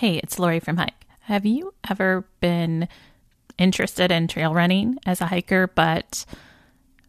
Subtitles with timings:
[0.00, 1.04] Hey, it's Lori from Hike.
[1.24, 2.88] Have you ever been
[3.58, 6.24] interested in trail running as a hiker, but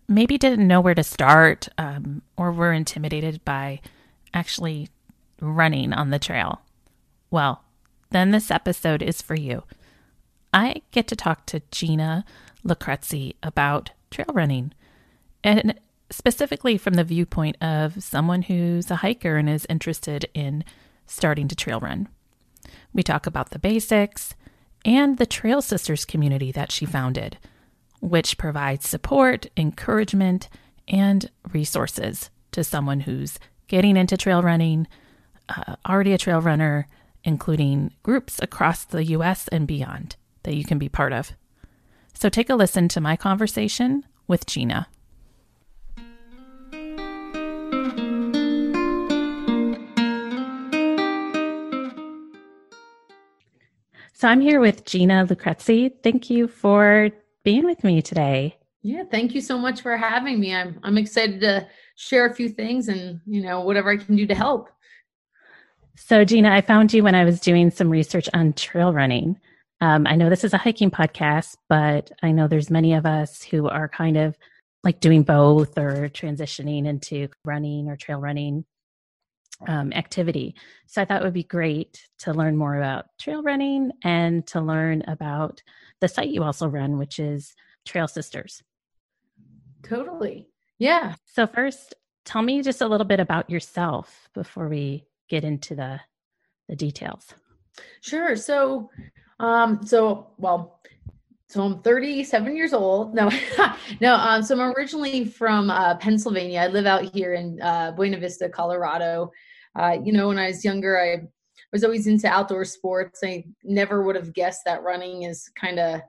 [0.09, 3.79] maybe didn't know where to start um, or were intimidated by
[4.33, 4.89] actually
[5.39, 6.63] running on the trail?
[7.29, 7.63] Well,
[8.09, 9.63] then this episode is for you.
[10.53, 12.25] I get to talk to Gina
[12.65, 14.73] Lucrezi about trail running,
[15.45, 15.79] and
[16.09, 20.65] specifically from the viewpoint of someone who's a hiker and is interested in
[21.05, 22.09] starting to trail run.
[22.93, 24.35] We talk about the basics
[24.83, 27.37] and the Trail Sisters community that she founded,
[27.99, 30.49] which provides support, encouragement,
[30.87, 34.87] and resources to someone who's getting into trail running,
[35.49, 36.87] uh, already a trail runner,
[37.23, 41.33] including groups across the US and beyond that you can be part of.
[42.13, 44.87] So take a listen to my conversation with Gina.
[54.21, 55.91] So I'm here with Gina Lucrezi.
[56.03, 57.09] Thank you for
[57.43, 58.55] being with me today.
[58.83, 60.53] Yeah, thank you so much for having me.
[60.53, 64.27] I'm I'm excited to share a few things and, you know, whatever I can do
[64.27, 64.69] to help.
[65.95, 69.39] So Gina, I found you when I was doing some research on trail running.
[69.81, 73.41] Um, I know this is a hiking podcast, but I know there's many of us
[73.41, 74.37] who are kind of
[74.83, 78.65] like doing both or transitioning into running or trail running
[79.67, 80.55] um, activity.
[80.87, 84.61] So I thought it would be great to learn more about trail running and to
[84.61, 85.61] learn about
[85.99, 87.53] the site you also run, which is
[87.85, 88.63] Trail Sisters.
[89.83, 90.47] Totally.
[90.79, 91.15] Yeah.
[91.25, 91.95] So, first,
[92.25, 95.99] tell me just a little bit about yourself before we get into the,
[96.67, 97.33] the details.
[98.01, 98.35] Sure.
[98.35, 98.89] So,
[99.39, 100.81] um, so, well,
[101.47, 103.13] so I'm 37 years old.
[103.13, 103.29] No,
[104.01, 104.15] no.
[104.15, 106.61] Um, so I'm originally from uh, Pennsylvania.
[106.61, 109.31] I live out here in uh, Buena Vista, Colorado
[109.77, 111.27] uh, you know, when I was younger, I
[111.71, 113.21] was always into outdoor sports.
[113.23, 116.01] I never would have guessed that running is kind of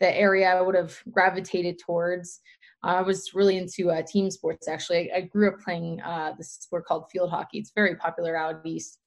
[0.00, 2.40] the area I would have gravitated towards.
[2.84, 5.10] I was really into uh, team sports actually.
[5.12, 7.58] I, I grew up playing uh, this sport called field hockey.
[7.58, 8.98] It's very popular out east.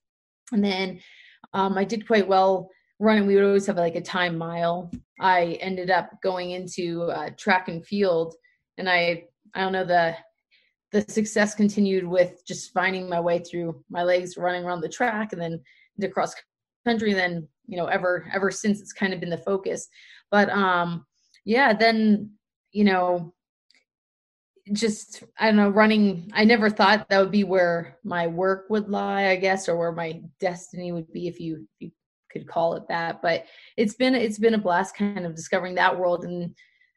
[0.51, 0.99] And then
[1.53, 2.69] um, I did quite well
[2.99, 3.25] running.
[3.25, 4.91] We would always have like a time mile.
[5.19, 8.35] I ended up going into uh, track and field,
[8.77, 10.15] and I I don't know the
[10.91, 15.33] the success continued with just finding my way through my legs running around the track
[15.33, 15.59] and then
[15.97, 16.33] into cross
[16.85, 19.87] country then you know ever ever since it's kind of been the focus.
[20.29, 21.05] But um
[21.45, 22.31] yeah then
[22.71, 23.33] you know
[24.73, 28.87] just i don't know running i never thought that would be where my work would
[28.89, 31.91] lie i guess or where my destiny would be if you, if you
[32.31, 33.21] could call it that.
[33.21, 33.45] But
[33.77, 36.55] it's been it's been a blast kind of discovering that world and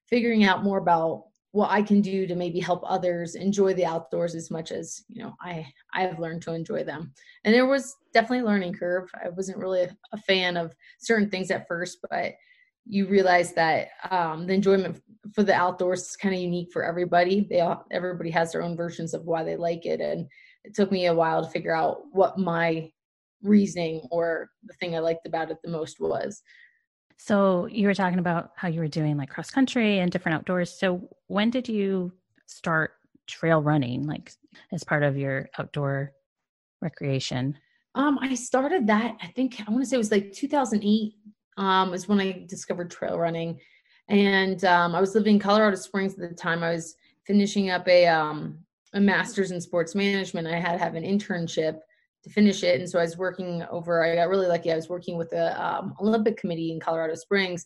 [0.08, 4.34] figuring out more about what I can do to maybe help others enjoy the outdoors
[4.34, 7.12] as much as you know I I've learned to enjoy them.
[7.44, 9.08] And there was definitely a learning curve.
[9.24, 12.34] I wasn't really a, a fan of certain things at first, but
[12.86, 15.00] you realize that um, the enjoyment
[15.32, 17.46] for the outdoors is kind of unique for everybody.
[17.48, 20.26] They all everybody has their own versions of why they like it, and
[20.64, 22.90] it took me a while to figure out what my
[23.42, 26.42] reasoning or the thing I liked about it the most was.
[27.16, 30.78] So you were talking about how you were doing like cross country and different outdoors.
[30.78, 32.12] So when did you
[32.46, 32.92] start
[33.26, 34.32] trail running like
[34.72, 36.12] as part of your outdoor
[36.82, 37.56] recreation?
[37.94, 41.14] Um, I started that, I think I want to say it was like 2008
[41.56, 43.60] um was when I discovered trail running.
[44.08, 46.62] And um I was living in Colorado Springs at the time.
[46.62, 48.58] I was finishing up a um
[48.92, 50.46] a master's in sports management.
[50.46, 51.78] I had to have an internship
[52.24, 52.80] to finish it.
[52.80, 54.72] And so I was working over, I got really lucky.
[54.72, 57.64] I was working with the um, Olympic Committee in Colorado Springs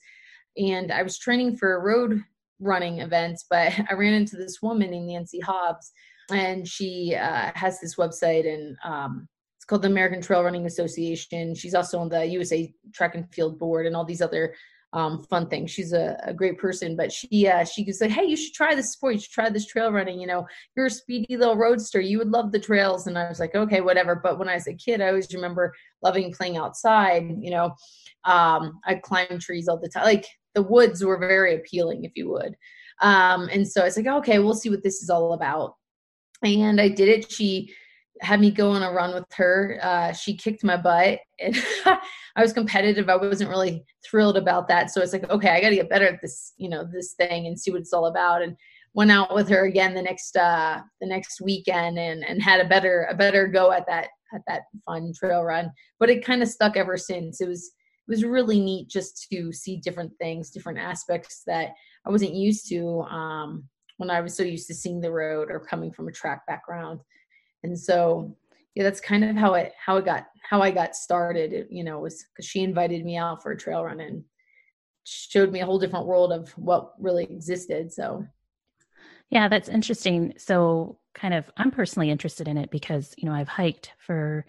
[0.57, 2.23] and I was training for road
[2.61, 5.93] running events, but I ran into this woman named Nancy Hobbs
[6.31, 11.55] and she uh, has this website and um, it's called the American Trail Running Association.
[11.55, 14.55] She's also on the USA Track and Field Board and all these other
[14.93, 15.67] um, fun thing.
[15.67, 18.93] She's a, a great person, but she uh, she like, "Hey, you should try this
[18.93, 19.15] sport.
[19.15, 20.21] You should try this trail running.
[20.21, 22.01] You know, you're a speedy little roadster.
[22.01, 24.67] You would love the trails." And I was like, "Okay, whatever." But when I was
[24.67, 27.29] a kid, I always remember loving playing outside.
[27.39, 27.75] You know,
[28.25, 30.05] um, I climbed trees all the time.
[30.05, 32.57] Like the woods were very appealing, if you would.
[33.01, 35.75] Um, and so I was like, "Okay, we'll see what this is all about."
[36.43, 37.31] And I did it.
[37.31, 37.75] She
[38.21, 39.79] had me go on a run with her.
[39.83, 43.09] Uh, she kicked my butt, and I was competitive.
[43.09, 46.07] I wasn't really thrilled about that, so it's like, okay, I got to get better
[46.07, 48.43] at this, you know, this thing and see what it's all about.
[48.43, 48.57] And
[48.95, 52.69] went out with her again the next uh, the next weekend, and and had a
[52.69, 55.71] better a better go at that at that fun trail run.
[55.99, 57.41] But it kind of stuck ever since.
[57.41, 61.75] It was it was really neat just to see different things, different aspects that
[62.07, 63.65] I wasn't used to um,
[63.99, 67.01] when I was so used to seeing the road or coming from a track background
[67.63, 68.37] and so
[68.79, 71.53] yeah, that's kind of how it how it got how I got started.
[71.53, 74.23] It, you know, was because she invited me out for a trail run and
[75.03, 77.93] showed me a whole different world of what really existed.
[77.93, 78.25] So,
[79.31, 80.35] yeah, that's interesting.
[80.37, 84.47] So, kind of, I'm personally interested in it because you know I've hiked for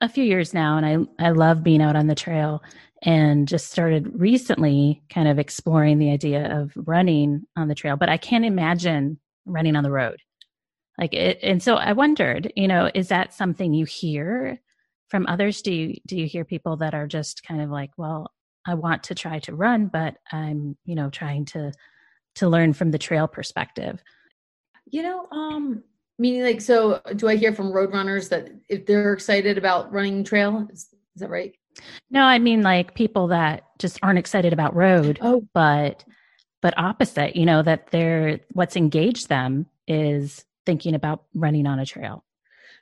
[0.00, 2.64] a few years now, and I I love being out on the trail,
[3.02, 7.96] and just started recently kind of exploring the idea of running on the trail.
[7.96, 10.20] But I can't imagine running on the road
[10.98, 14.60] like it and so i wondered you know is that something you hear
[15.08, 15.62] from others?
[15.62, 18.32] Do you do you hear people that are just kind of like well
[18.66, 21.72] i want to try to run but i'm you know trying to
[22.36, 24.02] to learn from the trail perspective
[24.90, 25.82] you know um
[26.18, 30.24] meaning like so do i hear from road runners that if they're excited about running
[30.24, 30.68] trail?
[30.72, 31.54] Is, is that right?
[32.10, 35.46] No i mean like people that just aren't excited about road oh.
[35.54, 36.04] but
[36.60, 41.86] but opposite you know that they're what's engaged them is thinking about running on a
[41.86, 42.26] trail?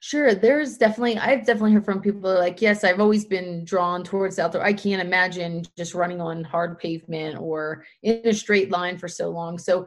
[0.01, 4.41] Sure, there's definitely I've definitely heard from people like, yes, I've always been drawn towards
[4.41, 4.65] outdoor.
[4.65, 9.29] I can't imagine just running on hard pavement or in a straight line for so
[9.29, 9.57] long.
[9.57, 9.87] So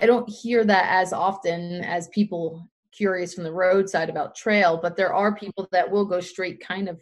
[0.00, 4.96] I don't hear that as often as people curious from the roadside about trail, but
[4.96, 6.98] there are people that will go straight kind of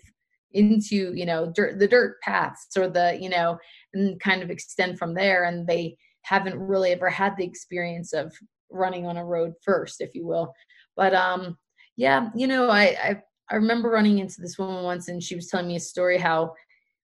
[0.51, 3.57] into, you know, dirt the dirt paths or the, you know,
[3.93, 8.35] and kind of extend from there and they haven't really ever had the experience of
[8.75, 10.53] running on a road first, if you will.
[10.97, 11.57] But um,
[11.97, 15.49] yeah, you know, I, I I remember running into this woman once, and she was
[15.49, 16.55] telling me a story how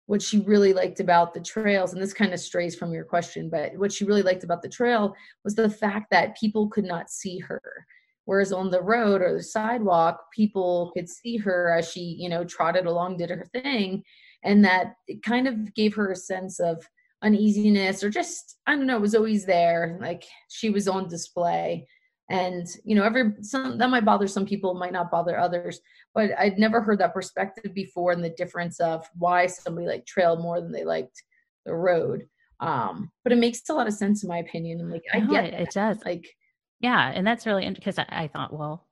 [0.07, 3.49] what she really liked about the trails, and this kind of strays from your question,
[3.49, 5.15] but what she really liked about the trail
[5.45, 7.63] was the fact that people could not see her.
[8.25, 12.45] Whereas on the road or the sidewalk, people could see her as she, you know,
[12.45, 14.03] trotted along, did her thing.
[14.43, 16.85] And that it kind of gave her a sense of
[17.23, 21.87] uneasiness or just i don't know it was always there like she was on display.
[22.31, 25.81] And you know every some that might bother some people might not bother others
[26.15, 30.37] but i'd never heard that perspective before and the difference of why somebody like trail
[30.37, 31.25] more than they liked
[31.67, 32.29] the road.
[32.61, 35.29] Um but it makes a lot of sense in my opinion and like i no,
[35.29, 35.99] get it, it does.
[36.05, 36.37] like
[36.79, 38.87] yeah and that's really because I, I thought well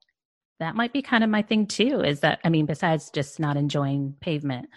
[0.58, 3.56] that might be kind of my thing too is that i mean besides just not
[3.56, 4.68] enjoying pavement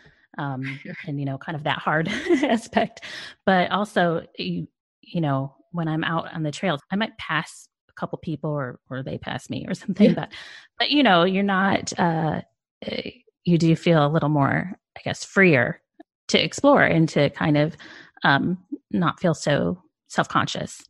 [0.41, 2.07] um, and you know kind of that hard
[2.43, 3.01] aspect.
[3.45, 4.67] But also you,
[5.01, 8.79] you know when i'm out on the trails i might pass a couple people or
[8.89, 10.15] or they pass me or something yeah.
[10.15, 10.29] but
[10.77, 12.41] but you know you're not uh
[12.83, 13.11] eh,
[13.45, 15.81] you do feel a little more i guess freer
[16.27, 17.75] to explore and to kind of
[18.23, 18.57] um
[18.91, 20.83] not feel so self-conscious.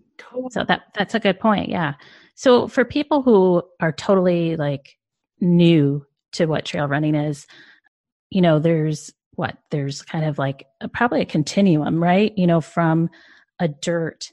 [0.49, 1.93] So that that's a good point yeah.
[2.35, 4.95] So for people who are totally like
[5.39, 7.47] new to what trail running is
[8.29, 12.33] you know there's what there's kind of like a, probably a continuum, right?
[12.37, 13.09] You know, from
[13.59, 14.31] a dirt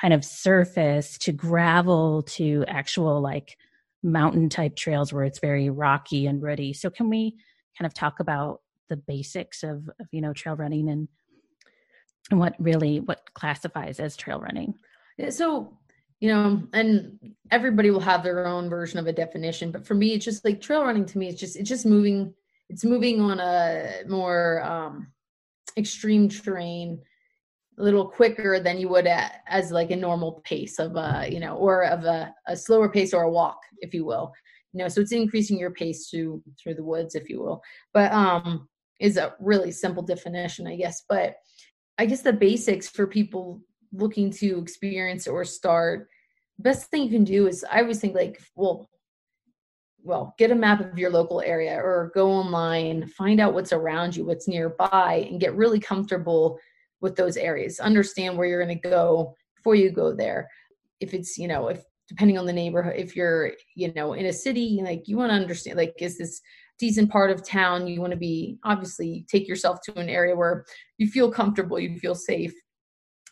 [0.00, 3.56] kind of surface to gravel to actual like
[4.02, 6.72] mountain type trails where it's very rocky and rooty.
[6.72, 7.36] So can we
[7.78, 11.08] kind of talk about the basics of, of you know trail running and
[12.30, 14.74] and what really what classifies as trail running?
[15.28, 15.78] So
[16.20, 17.18] you know and
[17.50, 20.60] everybody will have their own version of a definition but for me it's just like
[20.60, 22.32] trail running to me it's just it's just moving
[22.72, 25.08] it's moving on a more um,
[25.76, 26.98] extreme terrain
[27.78, 31.38] a little quicker than you would at, as like a normal pace of a you
[31.38, 34.32] know or of a, a slower pace or a walk if you will.
[34.72, 37.60] You know so it's increasing your pace through through the woods if you will.
[37.92, 38.68] But um
[39.00, 41.02] is a really simple definition i guess.
[41.08, 41.34] But
[41.98, 43.60] i guess the basics for people
[43.92, 46.08] looking to experience or start
[46.58, 48.88] best thing you can do is i always think like well
[50.04, 54.16] well, get a map of your local area or go online, find out what's around
[54.16, 56.58] you, what's nearby, and get really comfortable
[57.00, 57.80] with those areas.
[57.80, 60.48] Understand where you're going to go before you go there.
[61.00, 64.32] If it's, you know, if depending on the neighborhood, if you're, you know, in a
[64.32, 66.40] city, like you want to understand, like, is this
[66.78, 67.86] decent part of town?
[67.86, 70.64] You want to be obviously take yourself to an area where
[70.98, 72.54] you feel comfortable, you feel safe,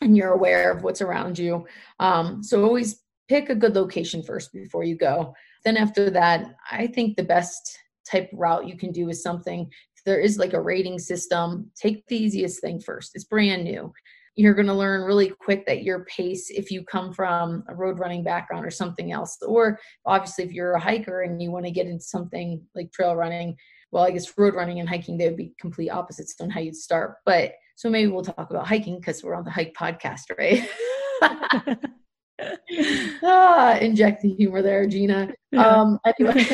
[0.01, 1.65] and you're aware of what's around you.
[1.99, 6.87] Um, so always pick a good location first before you go then after that, I
[6.87, 7.77] think the best
[8.09, 9.69] type route you can do is something
[10.05, 13.11] there is like a rating system, take the easiest thing first.
[13.13, 13.93] It's brand new.
[14.35, 17.99] You're going to learn really quick that your pace, if you come from a road
[17.99, 21.71] running background or something else, or obviously if you're a hiker and you want to
[21.71, 23.55] get into something like trail running,
[23.91, 26.75] well, I guess road running and hiking, they would be complete opposites on how you'd
[26.75, 27.17] start.
[27.25, 30.67] But so maybe we'll talk about hiking because we're on the hike podcast, right?
[33.23, 35.31] ah, inject the humor there, Gina.
[35.57, 36.45] Um, anyway.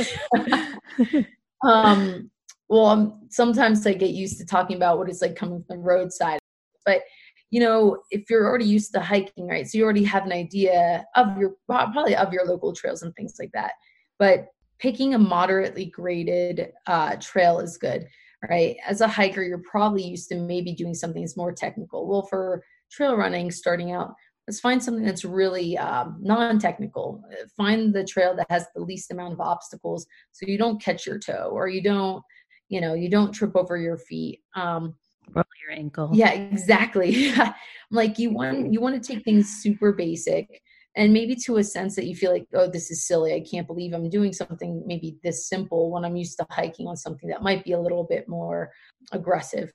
[1.63, 2.29] um,
[2.69, 5.83] well, um, sometimes I get used to talking about what it's like coming from the
[5.83, 6.39] roadside,
[6.85, 7.01] but
[7.49, 9.65] you know, if you're already used to hiking, right?
[9.65, 13.35] So you already have an idea of your probably of your local trails and things
[13.39, 13.71] like that.
[14.19, 14.47] But
[14.79, 18.07] picking a moderately graded uh, trail is good
[18.51, 22.21] right as a hiker you're probably used to maybe doing something that's more technical well
[22.21, 24.13] for trail running starting out
[24.47, 27.21] let's find something that's really um, non-technical.
[27.55, 31.19] Find the trail that has the least amount of obstacles so you don't catch your
[31.19, 32.23] toe or you don't
[32.69, 34.95] you know you don't trip over your feet um,
[35.33, 36.09] roll your ankle.
[36.13, 37.33] Yeah exactly.
[37.89, 40.61] Like you want you want to take things super basic
[40.97, 43.33] and maybe to a sense that you feel like oh this is silly.
[43.33, 46.97] I can't believe i'm doing something maybe this simple when i'm used to hiking on
[46.97, 48.71] something that might be a little bit more
[49.13, 49.71] aggressive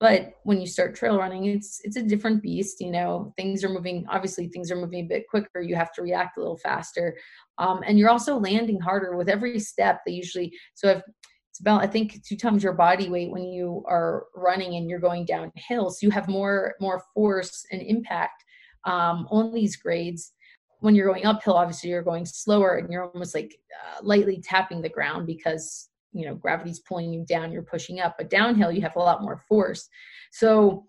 [0.00, 3.68] but when you start trail running it's it's a different beast you know things are
[3.68, 7.16] moving obviously things are moving a bit quicker you have to react a little faster.
[7.58, 11.02] Um, and you're also landing harder with every step they usually so if
[11.50, 14.98] it's about i think two times your body weight when you are running and you're
[14.98, 18.44] going downhill so you have more more force and impact
[18.84, 20.32] um, on these grades.
[20.80, 24.82] When you're going uphill obviously you're going slower and you're almost like uh, lightly tapping
[24.82, 28.80] the ground because you know gravity's pulling you down you're pushing up but downhill you
[28.80, 29.88] have a lot more force
[30.32, 30.84] so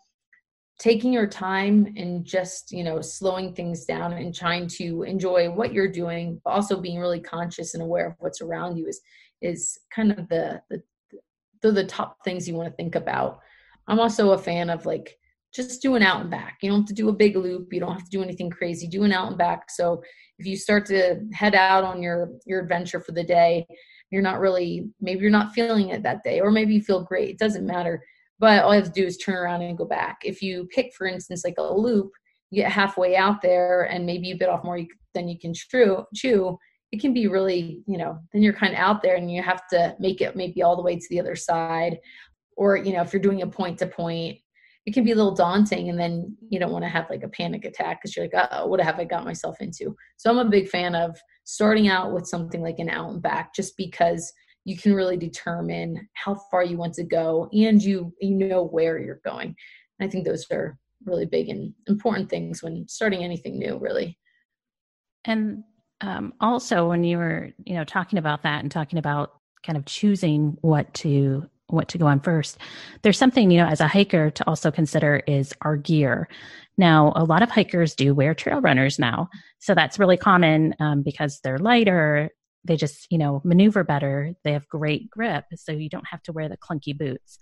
[0.79, 5.73] taking your time and just you know slowing things down and trying to enjoy what
[5.73, 9.01] you're doing but also being really conscious and aware of what's around you is
[9.41, 10.81] is kind of the the
[11.61, 13.39] the, the top things you want to think about
[13.87, 15.17] i'm also a fan of like
[15.55, 16.57] just do an out and back.
[16.61, 17.71] You don't have to do a big loop.
[17.71, 18.87] You don't have to do anything crazy.
[18.87, 19.71] Do an out and back.
[19.71, 20.03] So
[20.37, 23.65] if you start to head out on your your adventure for the day,
[24.11, 27.29] you're not really maybe you're not feeling it that day, or maybe you feel great.
[27.29, 28.03] It doesn't matter.
[28.39, 30.19] But all you have to do is turn around and go back.
[30.23, 32.11] If you pick, for instance, like a loop,
[32.51, 34.79] you get halfway out there and maybe you bit off more
[35.13, 36.03] than you can chew.
[36.13, 36.57] Chew.
[36.91, 39.67] It can be really, you know, then you're kind of out there and you have
[39.71, 41.97] to make it maybe all the way to the other side.
[42.57, 44.37] Or, you know, if you're doing a point to point,
[44.85, 47.29] it can be a little daunting and then you don't want to have like a
[47.29, 49.95] panic attack because you're like oh what have i got myself into?
[50.17, 53.53] So i'm a big fan of starting out with something like an out and back
[53.53, 54.31] just because
[54.63, 58.99] you can really determine how far you want to go and you you know where
[58.99, 59.55] you're going.
[59.99, 64.17] And i think those are really big and important things when starting anything new really.
[65.25, 65.63] And
[66.01, 69.85] um, also when you were you know talking about that and talking about kind of
[69.85, 72.57] choosing what to what to go on first.
[73.01, 76.27] There's something, you know, as a hiker to also consider is our gear.
[76.77, 79.29] Now, a lot of hikers do wear trail runners now.
[79.59, 82.29] So that's really common um, because they're lighter.
[82.65, 84.33] They just, you know, maneuver better.
[84.43, 85.45] They have great grip.
[85.55, 87.37] So you don't have to wear the clunky boots.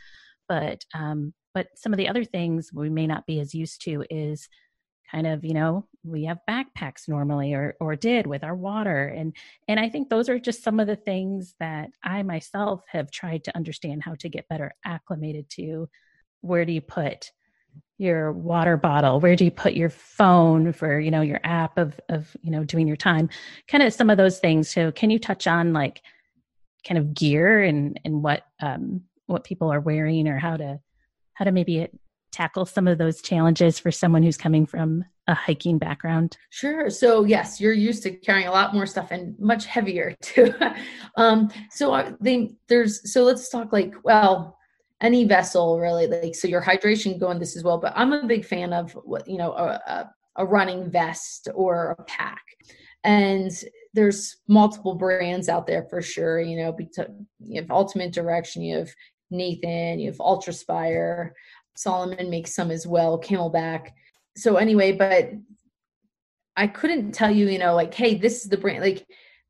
[0.47, 4.03] But, um, but some of the other things we may not be as used to
[4.09, 4.47] is
[5.13, 9.07] kind of you know we have backpacks normally or or did with our water.
[9.07, 9.35] And
[9.67, 13.43] and i think those are just some of the things that i myself have tried
[13.45, 15.89] to understand how to get better acclimated to.
[16.41, 17.31] Where do you put
[17.97, 19.19] your water bottle?
[19.19, 22.63] Where do you put your phone for you know your app of of you know
[22.63, 23.29] doing your time?
[23.67, 26.01] Kind of some of those things so can you touch on like
[26.87, 30.79] kind of gear and and what um what people are wearing or how to
[31.33, 31.87] how to maybe
[32.33, 36.37] tackle some of those challenges for someone who's coming from a hiking background?
[36.49, 36.89] Sure.
[36.89, 40.53] So yes, you're used to carrying a lot more stuff and much heavier too.
[41.15, 44.57] um, so I think there's so let's talk like well
[45.03, 47.77] any vessel really like so your hydration going this as well.
[47.77, 52.03] But I'm a big fan of what you know a, a, running vest or a
[52.05, 52.43] pack,
[53.03, 53.51] and
[53.93, 56.39] there's multiple brands out there for sure.
[56.39, 56.77] You know,
[57.39, 58.89] you have Ultimate Direction, you have
[59.29, 61.31] Nathan, you have Ultraspire.
[61.75, 63.89] Salomon makes some as well, CamelBak.
[64.35, 65.31] So anyway, but
[66.55, 68.81] I couldn't tell you, you know, like, hey, this is the brand.
[68.81, 69.05] Like,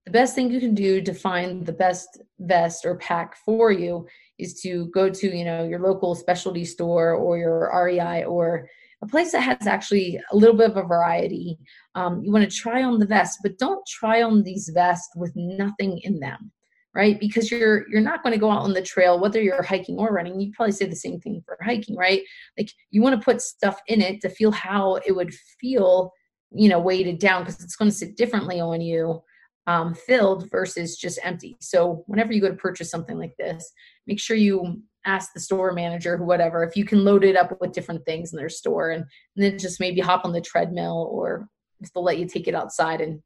[0.06, 4.06] the best thing you can do to find the best vest or pack for you
[4.38, 8.68] is to go to, you know, your local specialty store or your REI or
[9.02, 11.58] a place that has actually a little bit of a variety.
[11.96, 15.32] Um, you want to try on the vest, but don't try on these vests with
[15.36, 16.52] nothing in them
[16.96, 17.20] right?
[17.20, 20.14] Because you're you're not going to go out on the trail whether you're hiking or
[20.14, 22.22] running you probably say the same thing for hiking right?
[22.58, 26.12] Like you want to put stuff in it to feel how it would feel
[26.52, 29.22] you know weighted down because it's going to sit differently on you
[29.66, 31.56] um, filled versus just empty.
[31.62, 33.72] So whenever you go to purchase something like this
[34.08, 37.60] make sure you ask the store manager or whatever if you can load it up
[37.60, 39.04] with different things in their store and,
[39.36, 41.48] and then just maybe hop on the treadmill or
[41.82, 43.22] if they'll let you take it outside and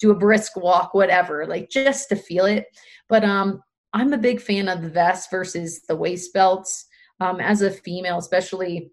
[0.00, 2.66] do a brisk walk, whatever, like just to feel it.
[3.08, 3.62] But um,
[3.92, 6.86] I'm a big fan of the vest versus the waist belts.
[7.20, 8.92] Um, as a female, especially,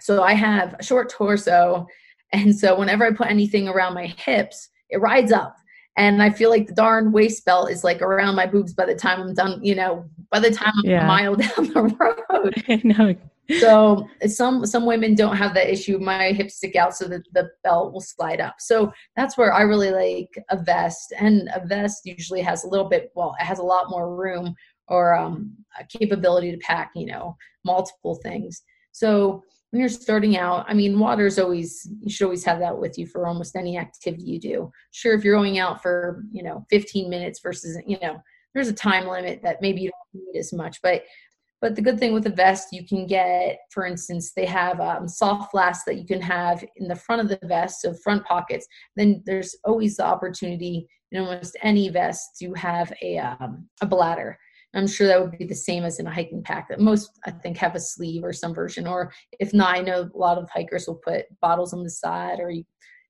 [0.00, 1.86] so I have a short torso,
[2.32, 5.54] and so whenever I put anything around my hips, it rides up.
[5.96, 8.94] And I feel like the darn waist belt is like around my boobs by the
[8.94, 11.04] time I'm done, you know, by the time I'm yeah.
[11.04, 12.84] a mile down the road.
[12.84, 13.14] no,
[13.60, 15.98] so some some women don't have that issue.
[15.98, 18.56] My hips stick out so that the belt will slide up.
[18.58, 21.12] So that's where I really like a vest.
[21.18, 24.54] And a vest usually has a little bit, well, it has a lot more room
[24.88, 28.62] or um, a capability to pack, you know, multiple things.
[28.92, 32.78] So when you're starting out, I mean, water is always, you should always have that
[32.78, 34.70] with you for almost any activity you do.
[34.90, 38.20] Sure, if you're going out for, you know, 15 minutes versus, you know,
[38.52, 41.04] there's a time limit that maybe you don't need as much, but
[41.62, 45.08] but the good thing with a vest, you can get, for instance, they have um,
[45.08, 48.66] soft flasks that you can have in the front of the vest, so front pockets.
[48.96, 54.36] Then there's always the opportunity in almost any vest to have a um, a bladder.
[54.74, 56.68] I'm sure that would be the same as in a hiking pack.
[56.68, 60.10] That most I think have a sleeve or some version, or if not, I know
[60.12, 62.64] a lot of hikers will put bottles on the side, or you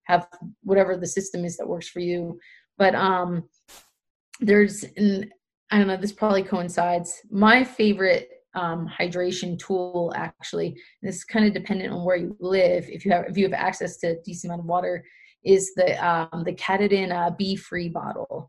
[0.04, 0.26] have
[0.62, 2.38] whatever the system is that works for you.
[2.76, 3.48] But um,
[4.40, 5.30] there's an
[5.70, 5.96] I don't know.
[5.96, 7.22] This probably coincides.
[7.30, 10.68] My favorite um, hydration tool actually.
[10.68, 12.88] And it's kind of dependent on where you live.
[12.88, 15.04] If you have if you have access to a decent amount of water
[15.44, 18.48] is the um, the Katadyn uh, BeFree bottle.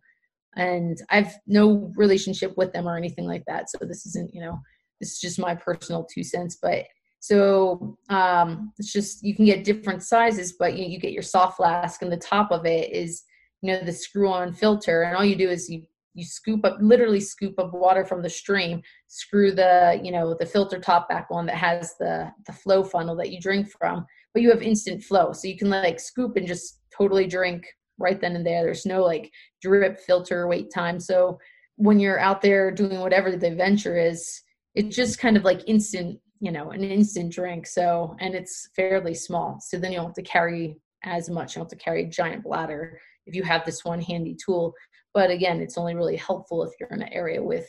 [0.55, 4.60] And i've no relationship with them or anything like that so this isn't you know
[5.00, 6.57] this is just my personal two cents.
[6.62, 6.86] But
[7.19, 11.57] so um, it's just you can get different sizes but you, you get your soft
[11.57, 13.24] flask and the top of it is
[13.62, 15.83] you know the screw on filter and all you do is you
[16.13, 20.46] you scoop up literally scoop up water from the stream screw the you know the
[20.46, 24.41] filter top back on that has the the flow funnel that you drink from but
[24.41, 25.32] you have instant flow.
[25.32, 27.65] So you can like scoop and just totally drink
[28.00, 28.63] right then and there.
[28.63, 31.00] There's no like drip filter wait time.
[31.00, 31.38] So
[31.75, 34.41] when you're out there doing whatever the adventure is
[34.75, 37.67] it's just kind of like instant you know an instant drink.
[37.67, 39.60] So and it's fairly small.
[39.62, 41.55] So then you don't have to carry as much.
[41.55, 44.74] You don't have to carry a giant bladder if you have this one handy tool
[45.13, 47.67] but again it's only really helpful if you're in an area with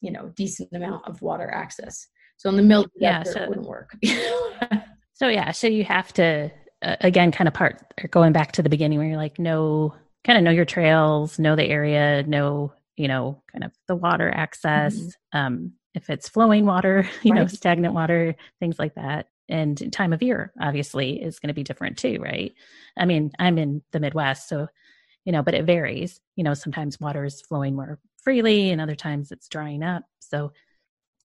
[0.00, 3.66] you know decent amount of water access so in the middle yeah so, it wouldn't
[3.66, 3.96] work
[5.14, 6.50] so yeah so you have to
[6.82, 9.94] uh, again kind of part or going back to the beginning where you're like know
[10.24, 14.30] kind of know your trails know the area know you know kind of the water
[14.30, 15.38] access mm-hmm.
[15.38, 17.40] um if it's flowing water you right.
[17.40, 21.64] know stagnant water things like that and time of year obviously is going to be
[21.64, 22.52] different too right
[22.96, 24.66] i mean i'm in the midwest so
[25.24, 26.20] you know, but it varies.
[26.36, 30.04] You know, sometimes water is flowing more freely and other times it's drying up.
[30.20, 30.52] So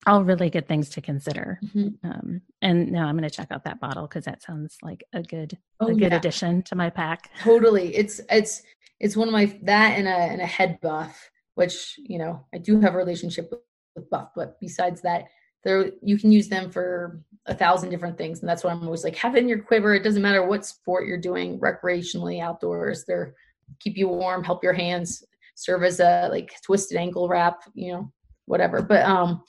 [0.06, 1.60] all really good things to consider.
[1.66, 2.08] Mm-hmm.
[2.10, 5.24] Um, and now I'm going to check out that bottle because that sounds like a
[5.24, 6.18] good oh, a good yeah.
[6.18, 7.32] addition to my pack.
[7.42, 8.62] Totally, it's it's
[9.00, 12.60] it's one of my that and a and a head buff, which you know I
[12.60, 13.62] do have a relationship with,
[13.96, 15.26] with buff, but besides that,
[15.64, 19.04] there you can use them for a thousand different things, and that's why I'm always
[19.04, 19.94] like have it in your quiver.
[19.94, 23.04] It doesn't matter what sport you're doing, recreationally, outdoors.
[23.06, 23.36] They're
[23.80, 25.24] keep you warm, help your hands,
[25.56, 28.12] serve as a like twisted ankle wrap, you know,
[28.46, 28.82] whatever.
[28.82, 29.44] But um,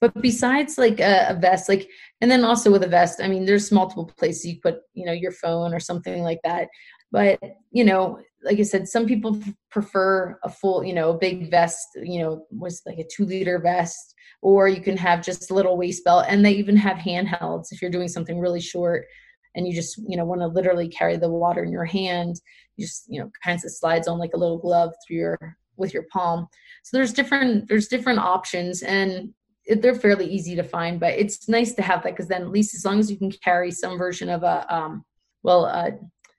[0.00, 1.88] but besides like a, a, vest, like,
[2.20, 5.12] and then also with a vest, I mean, there's multiple places you put, you know,
[5.12, 6.68] your phone or something like that.
[7.12, 7.38] But
[7.70, 9.38] you know, like I said, some people
[9.70, 13.58] prefer a full, you know, a big vest, you know, was like a two liter
[13.58, 17.66] vest, or you can have just a little waist belt, and they even have handhelds
[17.70, 19.06] if you're doing something really short
[19.54, 22.40] and you just you know want to literally carry the water in your hand
[22.76, 25.94] you just you know kinds of slides on like a little glove through your with
[25.94, 26.46] your palm
[26.82, 29.32] so there's different there's different options and
[29.78, 32.74] they're fairly easy to find but it's nice to have that because then at least
[32.74, 35.04] as long as you can carry some version of a um
[35.42, 35.90] well uh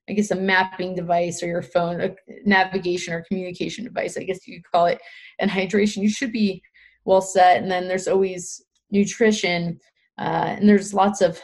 [0.10, 2.14] I guess a mapping device or your phone, a
[2.46, 5.00] navigation or communication device, I guess you could call it,
[5.40, 6.62] and hydration, you should be
[7.06, 7.62] well set.
[7.62, 9.80] And then there's always nutrition,
[10.18, 11.40] uh, and there's lots of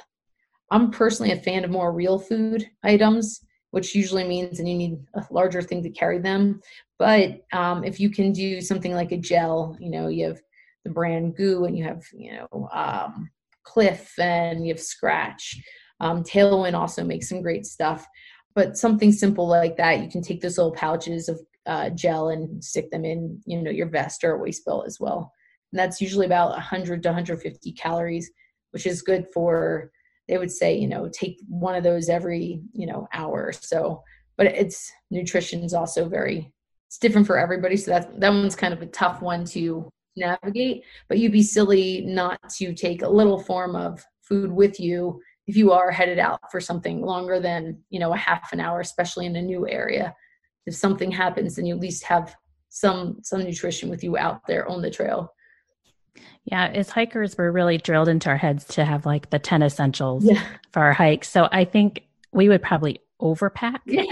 [0.72, 5.00] I'm personally a fan of more real food items, which usually means and you need
[5.16, 6.62] a larger thing to carry them.
[6.98, 10.42] But um, if you can do something like a gel, you know, you have
[10.84, 13.30] the brand GU and you have, you know, um,
[13.64, 15.60] Clif and you have Scratch.
[16.00, 18.08] Um, Tailwind also makes some great stuff.
[18.56, 22.64] But something simple like that, you can take those little pouches of uh, gel and
[22.64, 25.32] stick them in, you know, your vest or waist belt as well.
[25.72, 28.32] And that's usually about 100 to 150 calories,
[28.72, 29.92] which is good for
[30.30, 34.04] they would say you know take one of those every you know hour or so.
[34.38, 36.54] But it's nutrition is also very
[36.88, 37.76] it's different for everybody.
[37.76, 40.84] So that that one's kind of a tough one to navigate.
[41.10, 45.58] But you'd be silly not to take a little form of food with you if
[45.58, 49.26] you are headed out for something longer than you know a half an hour especially
[49.26, 50.16] in a new area.
[50.68, 52.36] If something happens then you at least have
[52.70, 55.34] some some nutrition with you out there on the trail
[56.46, 60.26] yeah, as hikers, we're really drilled into our heads to have like the 10 essentials
[60.26, 60.44] yeah.
[60.72, 61.24] for our hike.
[61.24, 63.80] So I think we would probably overpack.
[63.86, 64.04] Yeah.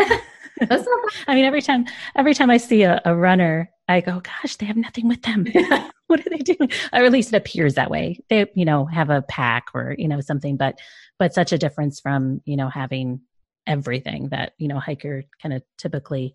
[1.28, 4.66] I mean, every time, every time I see a, a runner I go, gosh, they
[4.66, 5.46] have nothing with them.
[6.08, 6.72] what are they doing?
[6.92, 8.20] Or at least it appears that way.
[8.30, 10.80] They, you know, have a pack or, you know, something, but,
[11.18, 13.22] but such a difference from, you know, having
[13.66, 16.34] everything that, you know, hiker kind of typically,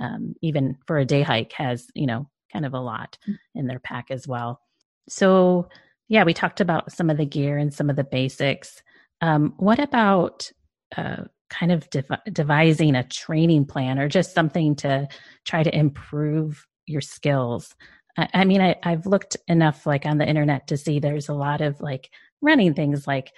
[0.00, 3.36] um, even for a day hike has, you know, kind of a lot mm.
[3.54, 4.60] in their pack as well.
[5.08, 5.68] So,
[6.08, 8.82] yeah, we talked about some of the gear and some of the basics.
[9.20, 10.50] Um, what about
[10.96, 15.08] uh, kind of dev- devising a training plan or just something to
[15.44, 17.74] try to improve your skills?
[18.16, 21.34] I, I mean, I, I've looked enough like on the internet to see there's a
[21.34, 22.10] lot of like
[22.40, 23.32] running things like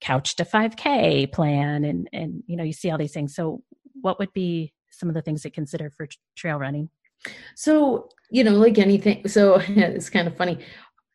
[0.00, 3.62] couch to 5k plan and and you know you see all these things so
[4.00, 6.88] what would be some of the things to consider for trail running
[7.54, 10.58] so you know like anything so it's kind of funny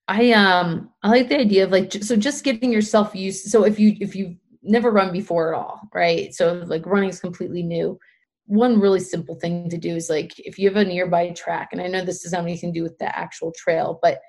[0.07, 3.45] I um I like the idea of like so just getting yourself used.
[3.45, 6.33] So if you if you've never run before at all, right?
[6.33, 7.99] So like running is completely new.
[8.45, 11.81] One really simple thing to do is like if you have a nearby track, and
[11.81, 14.19] I know this doesn't have anything to do with the actual trail, but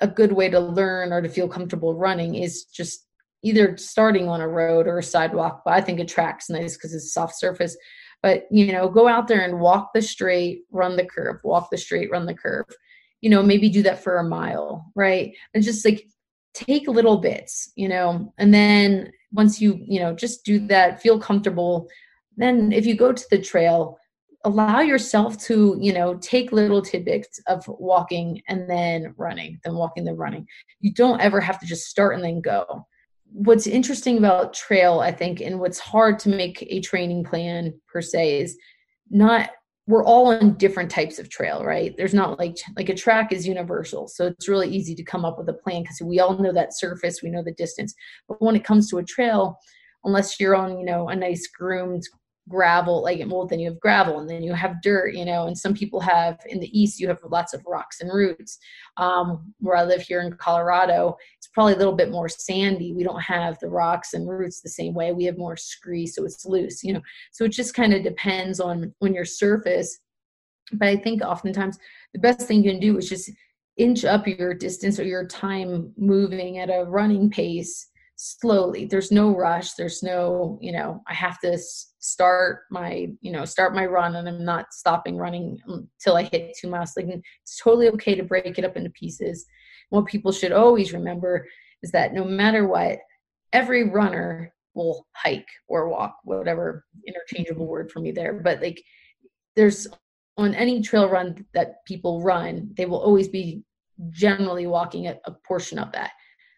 [0.00, 3.06] a good way to learn or to feel comfortable running is just
[3.42, 5.62] either starting on a road or a sidewalk.
[5.64, 7.76] But I think a track's nice because it's soft surface.
[8.22, 11.76] But you know, go out there and walk the straight, run the curve, walk the
[11.76, 12.64] straight, run the curve
[13.20, 15.34] you know maybe do that for a mile right?
[15.54, 16.06] And just like
[16.54, 21.20] take little bits you know and then once you you know just do that feel
[21.20, 21.86] comfortable
[22.38, 23.98] then if you go to the trail
[24.46, 30.04] allow yourself to you know take little tidbits of walking and then running then walking
[30.04, 30.46] then running.
[30.80, 32.86] You don't ever have to just start and then go.
[33.32, 38.00] What's interesting about trail i think and what's hard to make a training plan per
[38.00, 38.56] se is
[39.10, 39.50] not
[39.86, 41.96] we're all on different types of trail right?
[41.96, 45.38] There's not like like a track is universal so it's really easy to come up
[45.38, 47.94] with a plan because we all know that surface we know the distance.
[48.28, 49.58] But when it comes to a trail
[50.04, 52.04] unless you're on you know a nice groomed
[52.48, 55.58] gravel like well then you have gravel and then you have dirt you know and
[55.58, 58.58] some people have in the east you have lots of rocks and roots.
[58.96, 62.92] Um, where i live here in colorado it's probably a little bit more sandy.
[62.92, 65.12] We don't have the rocks and roots the same way.
[65.12, 67.02] We have more scree so it's loose you know.
[67.32, 69.98] So it just kind of depends on on your surface.
[70.72, 71.78] But i think oftentimes
[72.12, 73.30] the best thing you can do is just
[73.76, 78.86] inch up your distance or your time moving at a running pace slowly.
[78.86, 79.74] There's no rush.
[79.74, 81.58] There's no you know i have to
[81.98, 86.56] start my you know start my run and i'm not stopping running until i hit
[86.58, 86.94] two miles.
[86.96, 89.46] Like it's totally okay to break it up into pieces.
[89.90, 91.46] What people should always remember
[91.82, 92.98] is that no matter what
[93.52, 98.34] every runner will hike or walk whatever interchangeable word for me there.
[98.34, 98.82] But like
[99.54, 99.86] there's
[100.38, 103.62] on any trail run that people run they will always be
[104.10, 106.10] generally walking a, a portion of that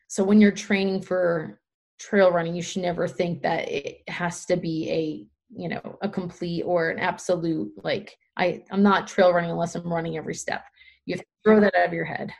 [0.08, 1.60] so when you're training for
[1.98, 6.08] trail running, you should never think that it has to be a, you know, a
[6.08, 10.64] complete or an absolute like I I'm not trail running unless I'm running every step.
[11.06, 12.32] You have to throw that out of your head.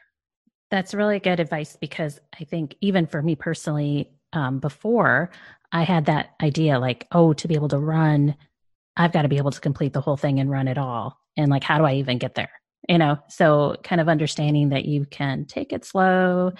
[0.70, 5.30] That's really good advice because I think even for me personally, um, before
[5.72, 8.34] I had that idea like, oh, to be able to run,
[8.96, 11.18] I've got to be able to complete the whole thing and run it all.
[11.36, 12.50] And like, how do I even get there?
[12.88, 16.52] You know, so kind of understanding that you can take it slow,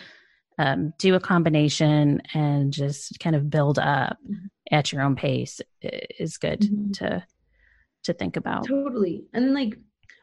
[0.59, 4.47] um, do a combination and just kind of build up mm-hmm.
[4.71, 6.93] at your own pace is good mm-hmm.
[6.93, 7.25] to
[8.05, 9.77] to think about totally and like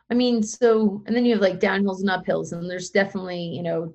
[0.09, 3.63] i mean so and then you have like downhills and uphills and there's definitely you
[3.63, 3.93] know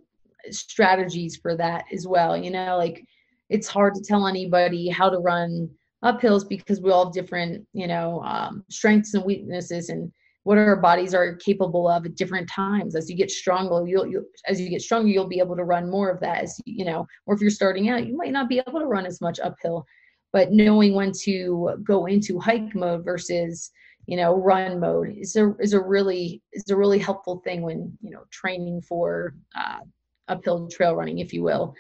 [0.51, 3.05] strategies for that as well you know like
[3.49, 5.69] it's hard to tell anybody how to run
[6.05, 10.13] uphills because we all have different you know um, strengths and weaknesses and
[10.45, 12.97] what our bodies are capable of at different times.
[12.97, 15.91] As you get stronger you'll, you'll as you get stronger you'll be able to run
[15.91, 18.63] more of that as you know or if you're starting out you might not be
[18.67, 19.85] able to run as much uphill.
[20.33, 23.71] But knowing when to go into hike mode versus
[24.07, 27.97] you know run mode is a is a really is a really helpful thing when
[28.01, 29.81] you know training for uh,
[30.29, 31.75] uphill trail running if you will.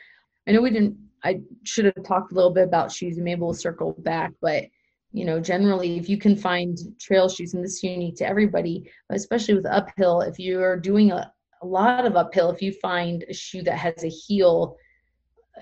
[0.46, 3.40] I know we didn't i should have talked a little bit about shoes and maybe
[3.40, 4.64] we'll circle back but
[5.12, 8.88] you know generally if you can find trail shoes and this is unique to everybody
[9.10, 13.24] especially with uphill if you are doing a, a lot of uphill if you find
[13.28, 14.76] a shoe that has a heel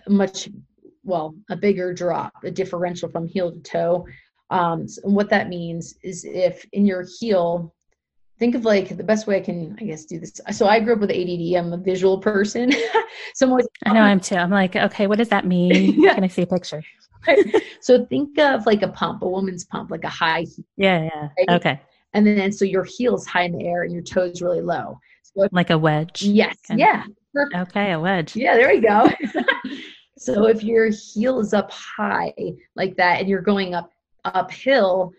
[0.06, 0.48] much
[1.02, 4.06] well a bigger drop a differential from heel to toe
[4.50, 7.74] um, so what that means is if in your heel
[8.38, 10.40] think of like the best way I can, I guess, do this.
[10.52, 11.56] So I grew up with ADD.
[11.56, 12.72] I'm a visual person.
[13.34, 14.36] so I'm always, I know I'm too.
[14.36, 16.00] I'm like, okay, what does that mean?
[16.00, 16.14] yeah.
[16.14, 16.82] Can I see a picture?
[17.80, 20.46] so think of like a pump, a woman's pump, like a high.
[20.76, 21.28] Yeah, yeah.
[21.38, 21.50] Right?
[21.50, 21.80] Okay.
[22.14, 24.98] And then so your heel's high in the air and your toes really low.
[25.22, 26.22] So if, like a wedge.
[26.22, 26.56] Yes.
[26.70, 27.04] Yeah.
[27.34, 27.70] Perfect.
[27.70, 28.34] Okay, a wedge.
[28.34, 29.08] Yeah, there we go.
[30.18, 32.32] so if your heel is up high
[32.74, 33.92] like that and you're going up
[34.24, 35.12] uphill,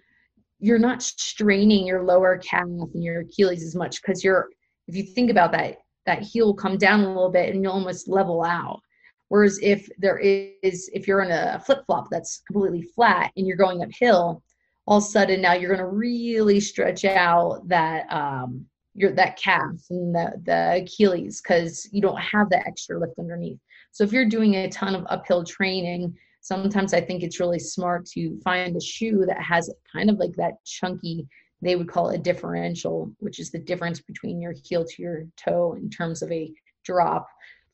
[0.59, 4.49] you're not straining your lower calf and your Achilles as much because you're
[4.87, 7.71] if you think about that that heel will come down a little bit and you'll
[7.71, 8.81] almost level out
[9.29, 13.81] whereas if there is if you're in a flip-flop that's completely flat and you're going
[13.81, 14.43] uphill
[14.85, 18.65] all of a sudden now you're going to really stretch out that um
[18.95, 23.59] your that calf and the, the achilles because you don't have that extra lift underneath.
[23.91, 28.05] So if you're doing a ton of uphill training sometimes I think it's really smart
[28.07, 31.27] to find a shoe that has kind of like that chunky,
[31.61, 35.25] they would call it a differential, which is the difference between your heel to your
[35.35, 36.51] toe in terms of a
[36.83, 37.27] drop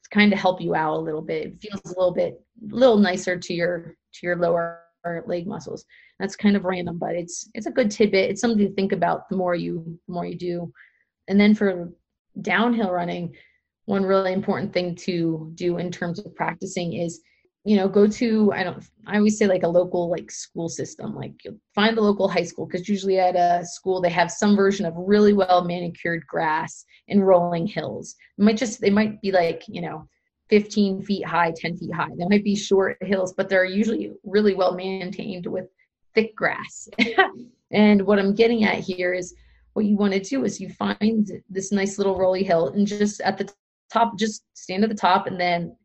[0.05, 1.47] to kind of help you out a little bit.
[1.47, 2.41] It feels a little bit,
[2.71, 4.81] a little nicer to your to your lower
[5.27, 5.85] leg muscles.
[6.19, 8.29] That's kind of random, but it's it's a good tidbit.
[8.29, 10.71] It's something to think about the more you the more you do.
[11.27, 11.91] And then for
[12.41, 13.35] downhill running,
[13.85, 17.21] one really important thing to do in terms of practicing is
[17.65, 21.15] you know go to i don't i always say like a local like school system
[21.15, 21.33] like
[21.73, 24.93] find the local high school because usually at a school they have some version of
[24.95, 28.15] really well manicured grass and rolling hills.
[28.37, 30.07] It might just they might be like you know
[30.49, 32.09] 15 feet high 10 feet high.
[32.17, 35.65] They might be short hills but they're usually really well maintained with
[36.13, 36.87] thick grass.
[37.71, 39.33] And what i'm getting at here is
[39.73, 43.19] what you want to do is you find this nice little rolly hill and just
[43.21, 43.51] at the
[43.91, 45.75] top just stand at the top and then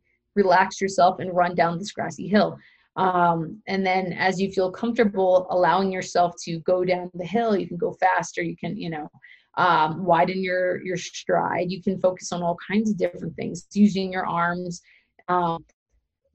[0.43, 2.59] relax yourself and run down this grassy hill.
[2.97, 7.69] Um, and then as you feel comfortable allowing yourself to go down the hill, you
[7.69, 9.09] can go faster, you can, you know,
[9.57, 11.71] um, widen your your stride.
[11.71, 14.81] You can focus on all kinds of different things, using your arms.
[15.29, 15.65] Um,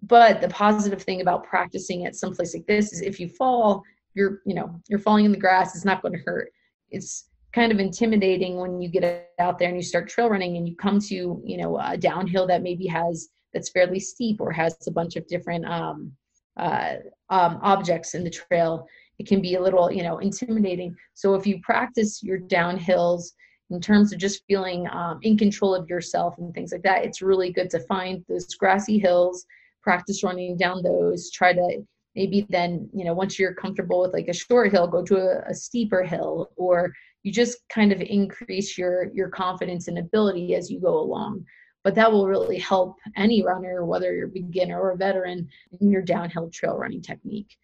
[0.03, 3.83] but the positive thing about practicing at some place like this is if you fall,
[4.13, 5.75] you're you know you're falling in the grass.
[5.75, 6.51] It's not going to hurt.
[6.89, 10.67] It's kind of intimidating when you get out there and you start trail running and
[10.67, 14.75] you come to you know a downhill that maybe has that's fairly steep or has
[14.85, 16.11] a bunch of different um,
[16.57, 16.95] uh,
[17.29, 18.85] um, objects in the trail,
[19.17, 20.93] it can be a little, you know, intimidating.
[21.13, 23.31] So if you practice your downhills
[23.69, 27.21] in terms of just feeling um, in control of yourself and things like that, it's
[27.21, 29.45] really good to find those grassy hills,
[29.81, 34.27] practice running down those, try to maybe then, you know, once you're comfortable with like
[34.27, 38.77] a short hill, go to a, a steeper hill or you just kind of increase
[38.77, 41.43] your your confidence and ability as you go along
[41.85, 45.47] but that will really help any runner, whether you're a beginner or a veteran,
[45.79, 47.55] in your downhill trail running technique.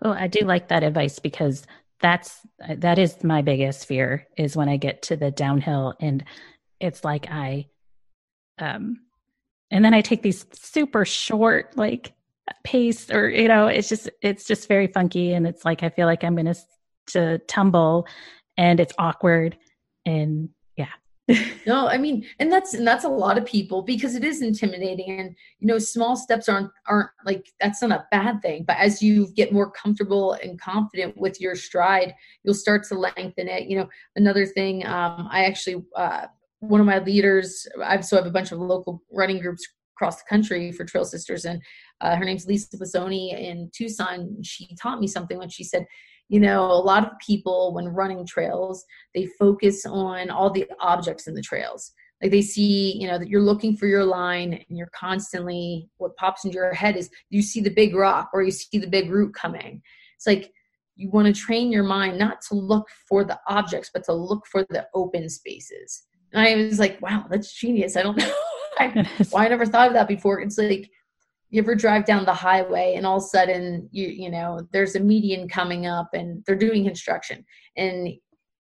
[0.00, 1.66] Well, I do like that advice because
[2.00, 2.40] that's
[2.78, 6.24] that is my biggest fear is when I get to the downhill and
[6.80, 7.66] it's like I
[8.58, 9.00] um
[9.70, 12.14] and then I take these super short like
[12.64, 16.06] pace or you know it's just it's just very funky and it's like I feel
[16.06, 16.56] like I'm going to
[17.08, 18.06] to tumble
[18.56, 19.58] and it's awkward
[20.06, 20.48] and
[21.66, 25.20] no, I mean, and that's and that's a lot of people because it is intimidating,
[25.20, 28.64] and you know, small steps aren't aren't like that's not a bad thing.
[28.66, 33.48] But as you get more comfortable and confident with your stride, you'll start to lengthen
[33.48, 33.68] it.
[33.68, 36.26] You know, another thing, um, I actually uh,
[36.60, 39.66] one of my leaders, I've so I have a bunch of local running groups
[39.96, 41.62] across the country for Trail Sisters, and
[42.00, 44.42] uh, her name's Lisa Pisoni in Tucson.
[44.42, 45.86] She taught me something when she said,
[46.30, 51.26] you know a lot of people when running trails they focus on all the objects
[51.26, 51.92] in the trails.
[52.22, 56.16] Like they see you know that you're looking for your line and you're constantly what
[56.16, 59.10] pops into your head is you see the big rock or you see the big
[59.10, 59.82] root coming.
[60.16, 60.52] It's like
[60.94, 64.46] you want to train your mind not to look for the objects but to look
[64.46, 66.04] for the open spaces.
[66.32, 67.96] And i was like wow that's genius.
[67.96, 68.32] I don't know
[69.30, 70.40] why I never thought of that before.
[70.40, 70.88] It's like
[71.50, 74.96] you ever drive down the highway and all of a sudden you you know there's
[74.96, 77.44] a median coming up and they're doing construction
[77.76, 78.08] and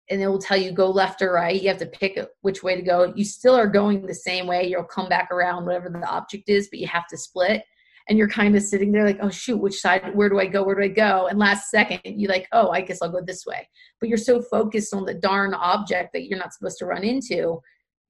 [0.09, 2.75] and it will tell you go left or right you have to pick which way
[2.75, 3.13] to go.
[3.15, 4.67] You still are going the same way.
[4.67, 7.63] You'll come back around whatever the object is but you have to split.
[8.09, 10.61] And you're kind of sitting there like oh shoot which side where do i go
[10.63, 11.27] where do i go?
[11.27, 13.67] And last second you like oh i guess i'll go this way.
[13.99, 17.61] But you're so focused on the darn object that you're not supposed to run into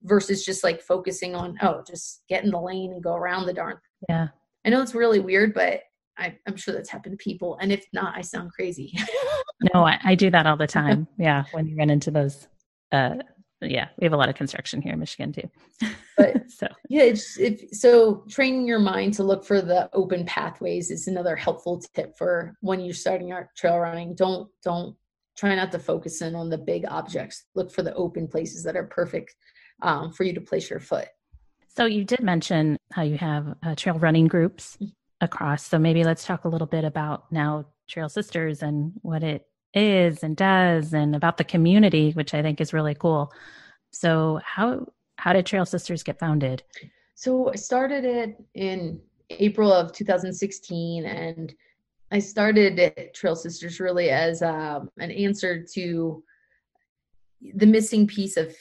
[0.01, 3.53] versus just like focusing on oh just get in the lane and go around the
[3.53, 3.77] darn
[4.09, 4.27] yeah
[4.65, 5.81] I know it's really weird, but
[6.17, 7.57] I, am sure that's happened to people.
[7.59, 8.93] And if not, I sound crazy.
[9.73, 11.07] no, I, I, do that all the time.
[11.17, 11.43] Yeah.
[11.51, 12.47] When you run into those,
[12.91, 13.15] uh,
[13.61, 15.49] yeah, we have a lot of construction here in Michigan too.
[16.17, 20.91] But so yeah, it's if so training your mind to look for the open pathways
[20.91, 24.15] is another helpful tip for when you're starting out trail running.
[24.15, 24.95] Don't don't
[25.37, 27.45] try not to focus in on the big objects.
[27.55, 29.33] Look for the open places that are perfect
[29.81, 31.07] um, for you to place your foot.
[31.75, 34.91] So you did mention how you have uh, trail running groups mm-hmm.
[35.21, 35.65] across.
[35.65, 40.23] So maybe let's talk a little bit about now Trail Sisters and what it is
[40.23, 43.31] and does, and about the community, which I think is really cool.
[43.91, 46.63] So how how did Trail Sisters get founded?
[47.15, 51.53] So I started it in April of 2016, and
[52.11, 56.23] I started Trail Sisters really as um, an answer to
[57.55, 58.55] the missing piece of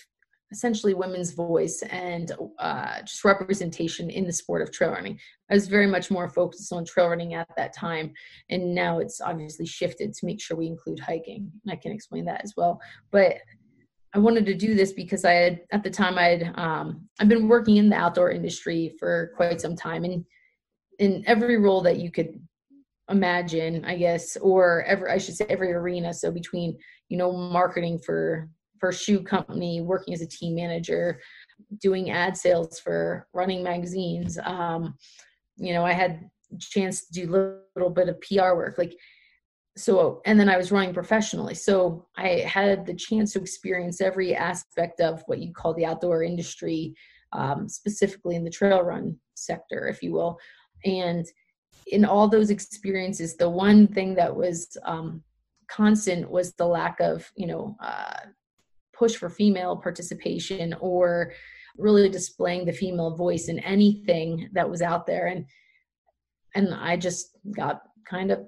[0.52, 5.18] essentially women's voice and uh, just representation in the sport of trail running.
[5.50, 8.12] I was very much more focused on trail running at that time,
[8.50, 11.50] and now it's obviously shifted to make sure we include hiking.
[11.64, 12.80] And I can explain that as well.
[13.10, 13.38] But
[14.14, 17.28] I wanted to do this because I had at the time I had um, I've
[17.28, 20.24] been working in the outdoor industry for quite some time, and
[20.98, 22.38] in every role that you could
[23.08, 26.12] imagine, I guess, or every I should say every arena.
[26.12, 26.76] So between
[27.08, 28.48] you know marketing for
[28.82, 31.20] for a shoe company, working as a team manager,
[31.80, 34.36] doing ad sales for running magazines.
[34.42, 34.96] Um,
[35.56, 38.96] you know, I had chance to do a little bit of PR work, like
[39.76, 41.54] so, and then I was running professionally.
[41.54, 46.24] So I had the chance to experience every aspect of what you call the outdoor
[46.24, 46.92] industry,
[47.32, 50.40] um, specifically in the trail run sector, if you will.
[50.84, 51.24] And
[51.86, 55.22] in all those experiences, the one thing that was um,
[55.68, 58.18] constant was the lack of, you know, uh,
[58.92, 61.33] push for female participation or
[61.78, 65.26] really displaying the female voice in anything that was out there.
[65.26, 65.46] And
[66.55, 68.40] and I just got kind of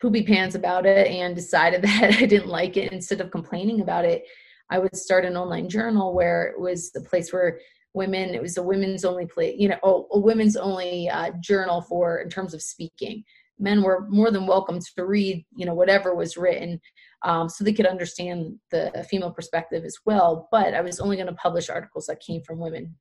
[0.00, 2.92] poopy pants about it and decided that I didn't like it.
[2.92, 4.24] Instead of complaining about it
[4.72, 7.60] I would start an online journal where it was the place where
[7.92, 12.20] women it was a women's only place you know a women's only uh, journal for
[12.20, 13.22] in terms of speaking.
[13.58, 16.80] Men were more than welcome to read you know whatever was written
[17.24, 20.48] um, so they could understand the female perspective as well.
[20.50, 22.94] But I was only going to publish articles that came from women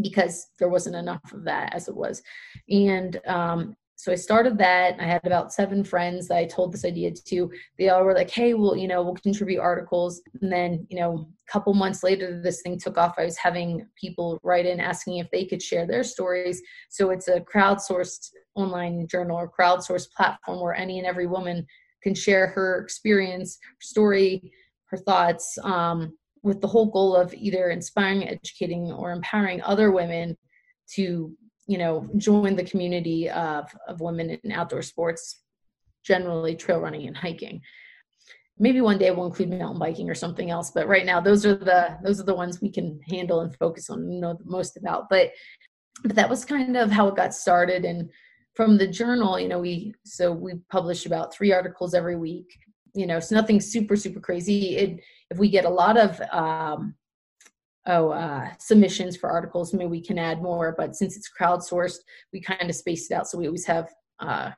[0.00, 2.22] because there wasn't enough of that as it was.
[2.68, 4.96] And um, so I started that.
[4.98, 7.52] I had about seven friends that I told this idea to.
[7.78, 10.20] They all were like, hey, well, you know, we'll contribute articles.
[10.40, 13.14] And then, you know, a couple months later, this thing took off.
[13.16, 16.60] I was having people write in asking if they could share their stories.
[16.90, 21.64] So it's a crowdsourced online journal or crowdsourced platform where any and every woman
[22.02, 24.52] can share her experience, her story,
[24.86, 30.36] her thoughts, um, with the whole goal of either inspiring, educating, or empowering other women
[30.94, 31.32] to,
[31.66, 35.42] you know, join the community of, of women in outdoor sports,
[36.04, 37.60] generally trail running and hiking.
[38.58, 41.54] Maybe one day we'll include mountain biking or something else, but right now those are
[41.54, 45.08] the those are the ones we can handle and focus on know most about.
[45.08, 45.30] But
[46.02, 48.10] but that was kind of how it got started and
[48.54, 52.54] from the journal you know we so we publish about three articles every week.
[52.94, 54.76] You know it's nothing super super crazy.
[54.76, 56.94] It, if we get a lot of um,
[57.86, 61.98] oh uh, submissions for articles maybe we can add more but since it's crowdsourced
[62.32, 63.28] we kind of space it out.
[63.28, 64.50] So we always have uh,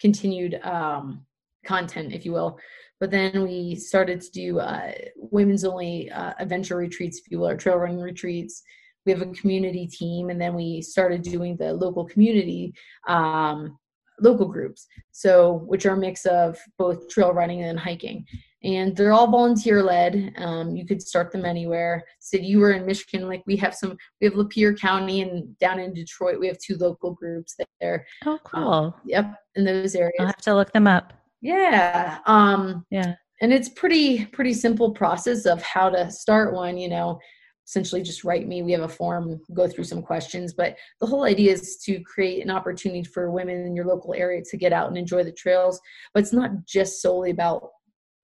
[0.00, 1.24] continued um,
[1.64, 2.58] content if you will.
[2.98, 7.48] But then we started to do uh, women's only uh, adventure retreats if you will
[7.48, 8.62] or trail running retreats
[9.04, 12.72] we have a community team and then we started doing the local community
[13.08, 13.78] um,
[14.20, 14.86] local groups.
[15.10, 18.24] So which are a mix of both trail running and hiking.
[18.64, 22.04] And they're all volunteer led um, you could start them anywhere.
[22.20, 25.80] Said you were in michigan like we have some we have lapeer county and down
[25.80, 28.06] in detroit we have two local groups there.
[28.24, 28.68] Oh cool.
[28.68, 30.14] um, yep in those areas.
[30.20, 31.12] I'll have to look them up.
[31.40, 33.14] Yeah um yeah.
[33.40, 37.18] and it's pretty pretty simple process of how to start one you know
[37.66, 38.62] essentially just write me.
[38.62, 40.52] We have a form, go through some questions.
[40.52, 44.42] But the whole idea is to create an opportunity for women in your local area
[44.50, 45.80] to get out and enjoy the trails.
[46.12, 47.68] But it's not just solely about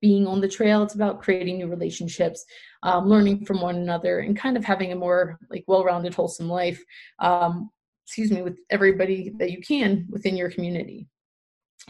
[0.00, 2.44] being on the trail, it's about creating new relationships,
[2.84, 6.80] um, learning from one another, and kind of having a more like well-rounded, wholesome life.
[7.18, 7.70] Um,
[8.06, 11.06] excuse me, with everybody that you can within your community.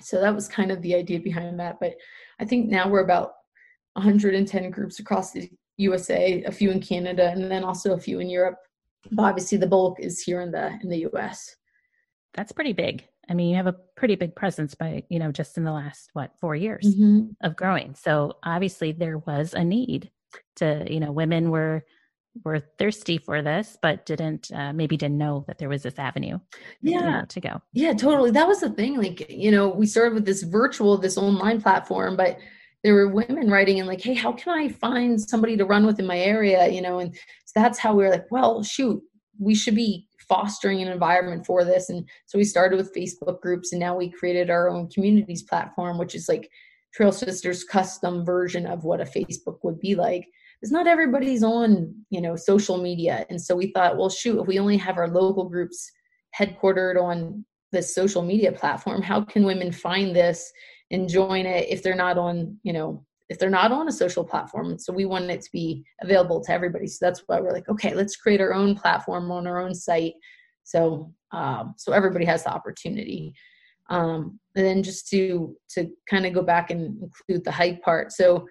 [0.01, 1.79] So that was kind of the idea behind that.
[1.81, 1.95] But
[2.41, 3.33] I think now we're about
[3.95, 8.29] 110 groups across the USA, a few in Canada, and then also a few in
[8.29, 8.59] Europe.
[9.11, 11.57] But obviously, the bulk is here in the in the US.
[12.35, 13.05] That's pretty big.
[13.31, 16.11] I mean, you have a pretty big presence by you know just in the last
[16.13, 17.31] what four years mm-hmm.
[17.43, 17.95] of growing.
[17.95, 20.11] So obviously, there was a need
[20.57, 21.85] to you know women were
[22.45, 26.39] were thirsty for this but didn't uh, maybe didn't know that there was this avenue
[26.83, 29.87] yeah you know, to go yeah totally that was the thing like you know we
[29.87, 32.39] started with this virtual this online platform but
[32.85, 35.99] there were women writing and like, hey, how can I find somebody to run with
[35.99, 36.69] in my area?
[36.69, 39.03] You know, and so that's how we were like, well, shoot,
[39.39, 41.89] we should be fostering an environment for this.
[41.89, 45.99] And so we started with Facebook groups and now we created our own communities platform,
[45.99, 46.51] which is like
[46.95, 50.27] Trail Sisters custom version of what a Facebook would be like.
[50.61, 53.25] Because not everybody's on, you know, social media.
[53.31, 55.91] And so we thought, well, shoot, if we only have our local groups
[56.39, 60.51] headquartered on this social media platform, how can women find this
[60.91, 64.25] and join it if they're not on you know if they're not on a social
[64.25, 64.79] platform.
[64.79, 66.87] So we want it to be available to everybody.
[66.87, 70.15] So that's why we're like okay let's create our own platform on our own site.
[70.65, 73.35] So um, so everybody has the opportunity.
[73.91, 78.13] Um, and then just to to kind of go back and include the hike part.
[78.13, 78.47] So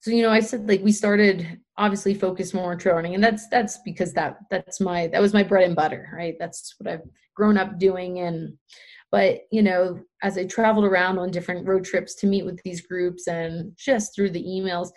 [0.00, 3.22] so you know i said like we started obviously focus more on trail running and
[3.22, 6.36] that's that's because that that's my that was my bread and butter right?
[6.38, 8.56] That's what i've grown up doing and
[9.10, 12.80] but you know as i traveled around on different road trips to meet with these
[12.80, 14.90] groups and just through the emails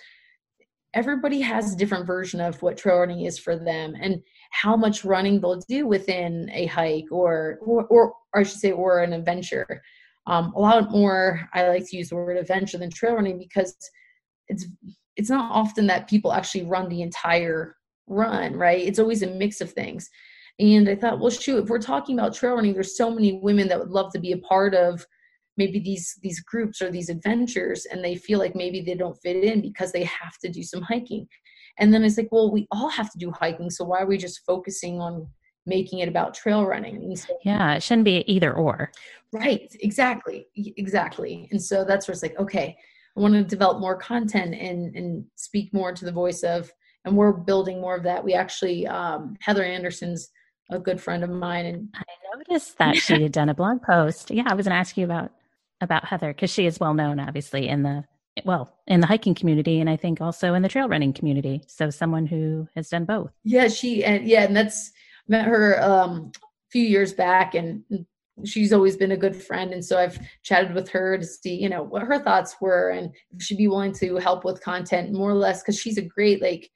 [0.93, 5.05] everybody has a different version of what trail running is for them and how much
[5.05, 9.81] running they'll do within a hike or or, or, i should say or an adventure.
[10.27, 13.75] Um, a lot more i like to use the word adventure than trail running because
[14.47, 14.67] it's
[15.15, 17.75] it's not often that people actually run the entire
[18.07, 18.85] run right?
[18.85, 20.09] It's always a mix of things
[20.61, 23.67] and i thought well shoot if we're talking about trail running there's so many women
[23.67, 25.05] that would love to be a part of
[25.57, 29.43] maybe these these groups or these adventures and they feel like maybe they don't fit
[29.43, 31.27] in because they have to do some hiking.
[31.77, 34.17] And then it's like well we all have to do hiking so why are we
[34.17, 35.27] just focusing on
[35.65, 37.15] making it about trail running?
[37.15, 38.91] So, yeah it shouldn't be either or.
[39.31, 41.47] Right exactly exactly.
[41.51, 42.77] And so that's where it's like okay
[43.15, 46.71] I want to develop more content and and speak more to the voice of
[47.05, 48.23] and we're building more of that.
[48.23, 50.29] We actually um, Heather Anderson's
[50.71, 52.03] a good friend of mine and I
[52.35, 54.31] noticed that she had done a blog post.
[54.31, 55.31] Yeah, I was going to ask you about
[55.81, 58.05] about Heather because she is well known obviously in the
[58.45, 61.61] well in the hiking community and I think also in the trail running community.
[61.67, 63.31] So someone who has done both.
[63.43, 64.91] Yeah, she and yeah, and that's
[65.27, 67.83] met her um, a few years back and
[68.45, 71.69] she's always been a good friend and so i've chatted with her to see you
[71.69, 75.29] know what her thoughts were and if she'd be willing to help with content more
[75.29, 76.71] or less because she's a great like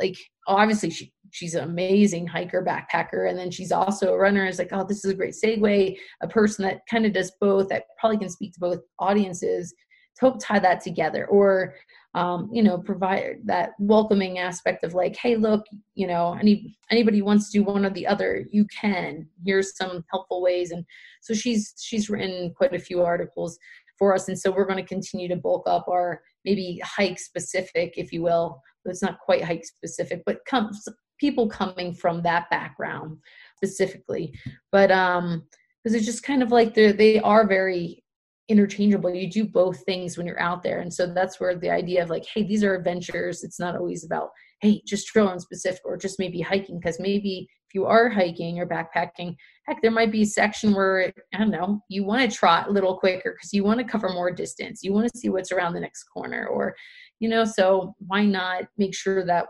[0.00, 0.16] like
[0.46, 4.44] obviously she she's an amazing hiker backpacker and then she's also a runner.
[4.46, 5.96] It's like oh this is a great segue.
[6.22, 9.74] A person that kind of does both that probably can speak to both audiences
[10.16, 11.74] to help tie that together or
[12.14, 15.64] um, you know provide that welcoming aspect of like hey look
[15.94, 19.28] you know any anybody wants to do one or the other you can.
[19.44, 20.70] Here's some helpful ways.
[20.70, 20.84] And
[21.20, 23.58] so she's she's written quite a few articles
[23.98, 24.28] for us.
[24.28, 28.22] And so we're going to continue to bulk up our maybe hike specific if you
[28.22, 30.86] will it's not quite hike specific but comes
[31.18, 33.16] people coming from that background
[33.56, 34.32] specifically
[34.72, 35.42] but um
[35.82, 38.02] because it's just kind of like they they are very
[38.48, 39.14] interchangeable.
[39.14, 40.80] You do both things when you're out there.
[40.80, 43.44] And so that's where the idea of like, hey, these are adventures.
[43.44, 44.30] It's not always about,
[44.60, 46.78] hey, just trail run specific or just maybe hiking.
[46.78, 49.36] Because maybe if you are hiking or backpacking,
[49.66, 52.72] heck, there might be a section where, I don't know, you want to trot a
[52.72, 54.82] little quicker because you want to cover more distance.
[54.82, 56.46] You want to see what's around the next corner.
[56.46, 56.74] Or,
[57.20, 59.46] you know, so why not make sure that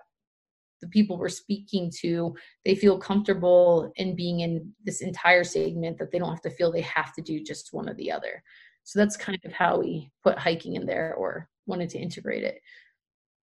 [0.80, 2.32] the people we're speaking to
[2.64, 6.70] they feel comfortable in being in this entire segment that they don't have to feel
[6.70, 8.40] they have to do just one or the other
[8.88, 12.59] so that's kind of how we put hiking in there or wanted to integrate it.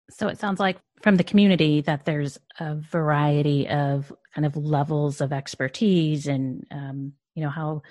[0.10, 5.22] So it sounds like from the community that there's a variety of kind of levels
[5.22, 7.82] of expertise and, um, you know, how,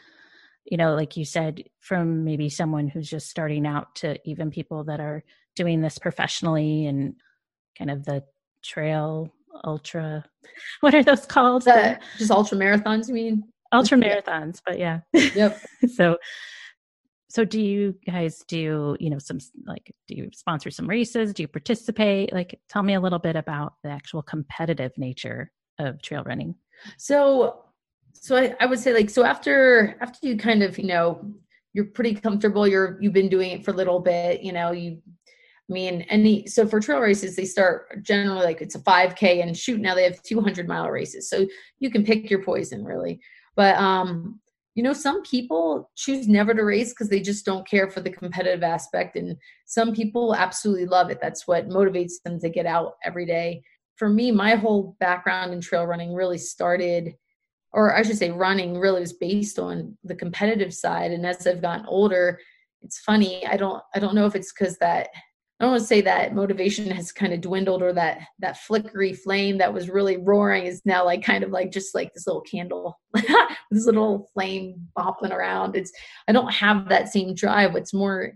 [0.65, 4.85] you know, like you said, from maybe someone who's just starting out to even people
[4.85, 5.23] that are
[5.57, 7.15] doing this professionally and
[7.79, 8.25] kind of the
[8.63, 9.33] trail
[9.65, 10.25] ultra,
[10.81, 11.65] what are those called?
[11.65, 13.45] The, just ultra marathons, you mean?
[13.73, 15.01] Ultra marathons, but yeah.
[15.13, 15.61] Yep.
[15.95, 16.17] so
[17.35, 21.43] so do you guys do you know some like do you sponsor some races do
[21.43, 26.23] you participate like tell me a little bit about the actual competitive nature of trail
[26.25, 26.55] running
[26.97, 27.65] so
[28.13, 31.29] so I, I would say like so after after you kind of you know
[31.73, 35.03] you're pretty comfortable you're you've been doing it for a little bit you know you
[35.69, 39.57] I mean, any so for trail races, they start generally like it's a 5K and
[39.57, 39.81] shoot.
[39.81, 41.47] Now they have 200 mile races, so
[41.79, 43.19] you can pick your poison really.
[43.57, 44.41] But um,
[44.75, 48.11] you know some people choose never to race because they just don't care for the
[48.11, 51.19] competitive aspect and some people absolutely love it.
[51.21, 53.63] That's what motivates them to get out every day.
[53.97, 57.15] For me my whole background in trail running really started
[57.75, 61.61] or i should say running really was based on the competitive side and as i've
[61.61, 62.39] gotten older
[62.83, 65.09] it's funny i don't i don't know if it's because that
[65.61, 69.13] I don't want to say that motivation has kind of dwindled or that that flickery
[69.13, 72.43] flame that was really roaring is now like kind of like just like this little
[72.43, 72.99] candle,
[73.71, 75.77] this little flame bopping around.
[75.77, 75.93] It's
[76.27, 77.73] I don't have that same drive.
[77.73, 78.33] What's more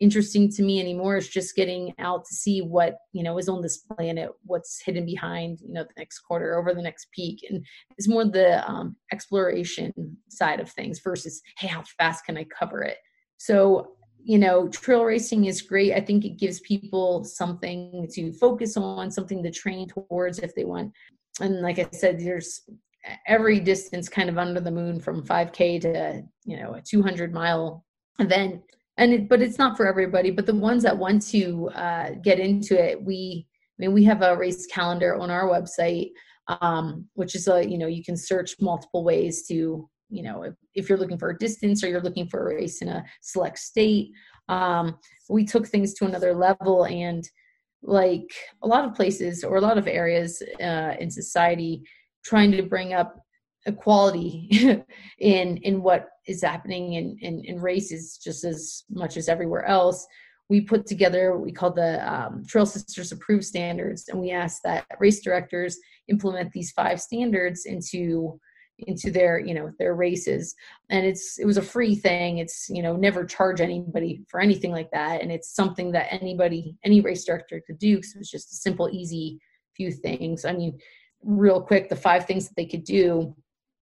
[0.00, 3.62] interesting to me anymore is just getting out to see what you know is on
[3.62, 7.64] this planet, what's hidden behind you know the next quarter over the next peak, and
[7.96, 9.92] it's more the um, exploration
[10.28, 12.98] side of things versus hey how fast can I cover it.
[13.38, 13.92] So
[14.22, 15.94] you know, trail racing is great.
[15.94, 20.64] I think it gives people something to focus on, something to train towards if they
[20.64, 20.92] want.
[21.40, 22.62] And like I said, there's
[23.26, 27.84] every distance kind of under the moon from 5K to, you know, a 200 mile
[28.18, 28.62] event.
[28.98, 30.30] And it, but it's not for everybody.
[30.30, 33.46] But the ones that want to uh, get into it, we,
[33.78, 36.10] I mean, we have a race calendar on our website,
[36.48, 40.54] um, which is a, you know, you can search multiple ways to you know if,
[40.74, 43.58] if you're looking for a distance or you're looking for a race in a select
[43.58, 44.10] state
[44.48, 44.96] um,
[45.28, 47.28] we took things to another level and
[47.82, 48.30] like
[48.62, 51.82] a lot of places or a lot of areas uh, in society
[52.24, 53.16] trying to bring up
[53.66, 54.48] equality
[55.18, 60.06] in in what is happening in, in in races just as much as everywhere else.
[60.48, 64.62] We put together what we call the um, trail sisters approved standards and we asked
[64.62, 65.76] that race directors
[66.08, 68.38] implement these five standards into
[68.78, 70.54] into their you know their races.
[70.90, 72.38] And it's it was a free thing.
[72.38, 75.22] It's you know never charge anybody for anything like that.
[75.22, 78.56] And it's something that anybody any race director could do because it was just a
[78.56, 79.38] simple easy
[79.74, 80.44] few things.
[80.44, 80.78] I mean
[81.22, 83.34] real quick the five things that they could do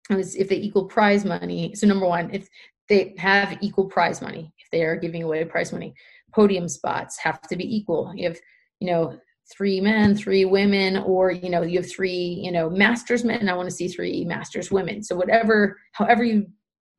[0.08, 1.74] was if they equal prize money.
[1.74, 2.48] So number one if
[2.88, 5.94] they have equal prize money if they are giving away prize money
[6.32, 8.12] podium spots have to be equal.
[8.14, 8.38] You have
[8.80, 9.18] you know
[9.50, 13.48] three men, three women, or you know, you have three, you know, masters men.
[13.48, 15.02] I want to see three masters women.
[15.02, 16.46] So whatever, however you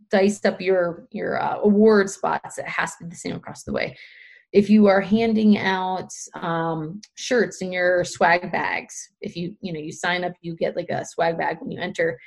[0.09, 3.73] dice up your your uh, award spots, it has to be the same across the
[3.73, 3.97] way.
[4.51, 9.79] If you are handing out um, shirts in your swag bags, if you you know
[9.79, 12.19] you sign up, you get like a swag bag when you enter.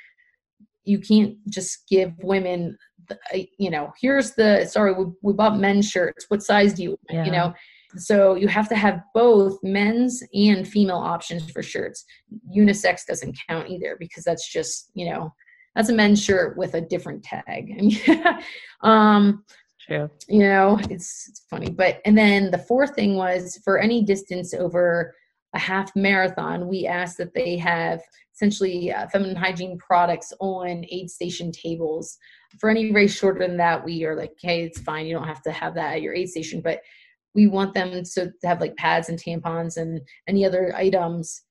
[0.85, 5.89] You can't just give women, the, you know, here's the sorry we, we bought men's
[5.89, 6.25] shirts.
[6.29, 7.25] What size do you, yeah.
[7.25, 7.53] you know?
[7.97, 12.05] So you have to have both men's and female options for shirts.
[12.55, 15.33] Unisex doesn't count either because that's just, you know,
[15.75, 17.71] that's a men's shirt with a different tag.
[18.81, 19.43] um,
[19.85, 20.09] True.
[20.27, 21.69] You know, it's, it's funny.
[21.69, 25.13] But, and then the fourth thing was for any distance over
[25.53, 28.01] a half marathon, we asked that they have
[28.33, 32.17] essentially uh, feminine hygiene products on aid station tables.
[32.59, 35.05] For any race shorter than that, we are like, hey, it's fine.
[35.05, 36.61] You don't have to have that at your aid station.
[36.61, 36.81] But
[37.35, 41.43] we want them to have like pads and tampons and any other items.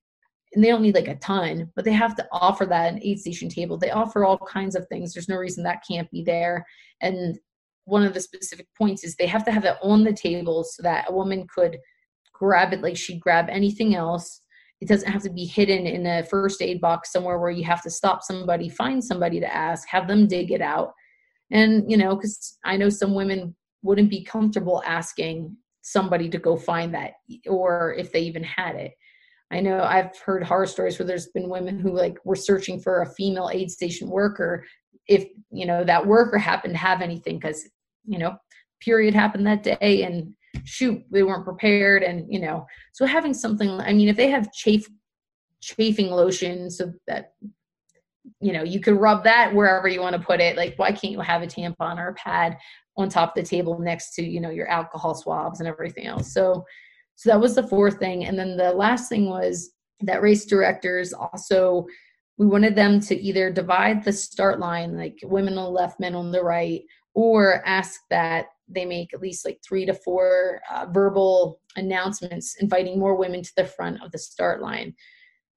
[0.55, 3.19] And they don't need like a ton but they have to offer that an aid
[3.19, 3.77] station table.
[3.77, 5.13] They offer all kinds of things.
[5.13, 6.65] There's no reason that can't be there.
[7.01, 7.39] And
[7.85, 10.83] one of the specific points is they have to have it on the table so
[10.83, 11.79] that a woman could
[12.33, 14.41] grab it like she'd grab anything else.
[14.81, 17.83] It doesn't have to be hidden in a first aid box somewhere where you have
[17.83, 20.93] to stop somebody find somebody to ask have them dig it out.
[21.51, 26.57] And you know because i know some women wouldn't be comfortable asking somebody to go
[26.57, 27.13] find that
[27.47, 28.93] or if they even had it.
[29.51, 33.03] I know i've heard horror stories where there's been women who like were searching for
[33.03, 34.65] a female aid station worker
[35.07, 37.69] if you know that worker happened to have anything because
[38.05, 38.37] you know
[38.81, 42.67] period happened that day and shoot they weren't prepared and you know.
[42.93, 44.89] So having something i mean if they have chafe
[45.61, 47.35] chafing lotion so that
[48.41, 51.13] you know you could rub that wherever you want to put it like why can't
[51.13, 52.57] you have a tampon or a pad
[52.97, 56.33] on top of the table next to you know your alcohol swabs and everything else.
[56.33, 56.65] So
[57.17, 58.25] so that was the fourth thing.
[58.25, 59.71] And then the last thing was
[60.01, 61.87] that race directors also
[62.37, 66.17] we wanted them to either divide the start line like women on the left men
[66.17, 66.83] on the right
[67.15, 72.99] or ask that they make at least like three to four uh, verbal announcements inviting
[72.99, 74.95] more women to the front of the start line.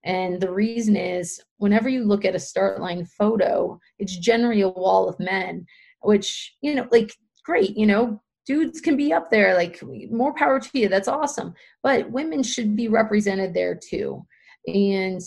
[0.04, 4.70] And the reason is whenever you look at a start line photo it's generally a
[4.70, 5.66] wall of men
[6.02, 7.12] which you know like
[7.48, 9.82] great you know dudes can be up there like
[10.12, 11.54] more power to you that's awesome.
[11.82, 14.26] But women should be represented there too.
[14.68, 15.22] And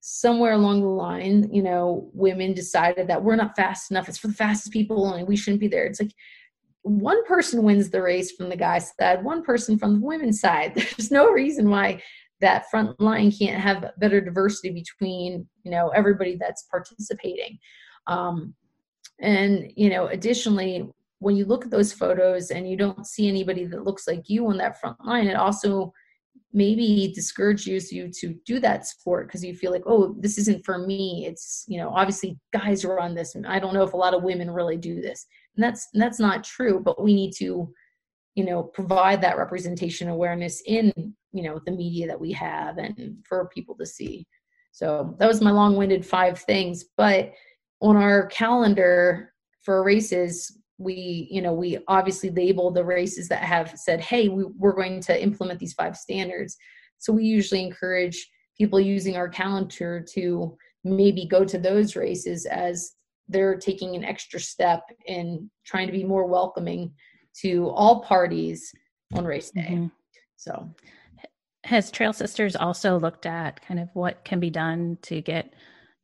[0.00, 4.28] somewhere along the line you know women decided that we're not fast enough it's for
[4.28, 5.86] the fastest people and we shouldn't be there.
[5.86, 6.14] It's like
[6.82, 10.72] one person wins the race from the guy's side one person from the women's side.
[10.74, 12.02] There's no reason why
[12.40, 17.58] that front line can't have better diversity between you know everybody that's participating.
[18.06, 18.54] Um,
[19.20, 20.88] and you know additionally
[21.20, 24.46] when you look at those photos and you don't see anybody that looks like you
[24.48, 25.92] on that front line, it also
[26.52, 30.78] maybe discourages you to do that sport because you feel like, oh, this isn't for
[30.78, 31.26] me.
[31.26, 33.34] It's, you know, obviously guys are on this.
[33.34, 35.26] And I don't know if a lot of women really do this.
[35.54, 37.72] And that's that's not true, but we need to,
[38.34, 40.92] you know, provide that representation awareness in,
[41.32, 44.26] you know, the media that we have and for people to see.
[44.72, 46.84] So that was my long-winded five things.
[46.96, 47.32] But
[47.80, 53.72] on our calendar for races, we you know we obviously label the races that have
[53.76, 56.56] said hey we, we're going to implement these five standards.
[56.98, 62.92] So we usually encourage people using our calendar to maybe go to those races as
[63.28, 66.92] they're taking an extra step in trying to be more welcoming
[67.42, 68.74] to all parties
[69.14, 69.68] on race day.
[69.70, 69.86] Mm-hmm.
[70.36, 70.68] so.
[71.64, 75.52] Has trail sisters also looked at kind of what can be done to get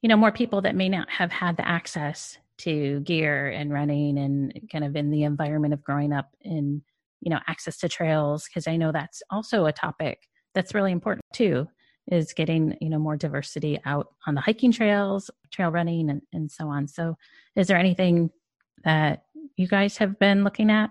[0.03, 4.19] you know more people that may not have had the access to gear and running
[4.19, 6.83] and kind of in the environment of growing up in
[7.21, 11.25] you know access to trails because i know that's also a topic that's really important
[11.33, 11.67] too
[12.11, 16.51] is getting you know more diversity out on the hiking trails trail running and, and
[16.51, 16.87] so on.
[16.87, 17.17] So
[17.55, 18.31] is there anything
[18.85, 19.25] that
[19.57, 20.91] you guys have been looking at?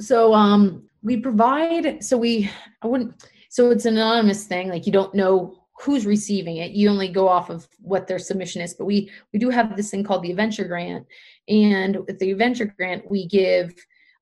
[0.00, 2.50] So um we provide so we
[2.82, 6.88] i wouldn't so it's an anonymous thing like you don't know who's receiving it you
[6.88, 10.04] only go off of what their submission is but we we do have this thing
[10.04, 11.06] called the adventure grant
[11.48, 13.74] and with the adventure grant we give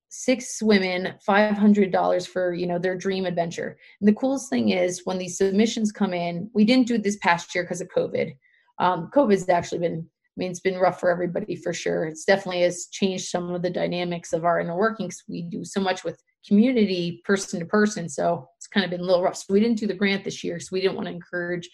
[0.09, 5.19] six women $500 for you know their dream adventure and the coolest thing is when
[5.19, 8.35] these submissions come in we didn't do this past year because of covid
[8.79, 12.07] um, covid's actually been I mean, it's been rough for everybody for sure.
[12.07, 15.23] It's definitely has changed some of the dynamics of our inner workings.
[15.29, 18.09] We do so much with community, person to person.
[18.09, 19.36] So it's kind of been a little rough.
[19.36, 20.59] So we didn't do the grant this year.
[20.59, 21.68] So we didn't want to encourage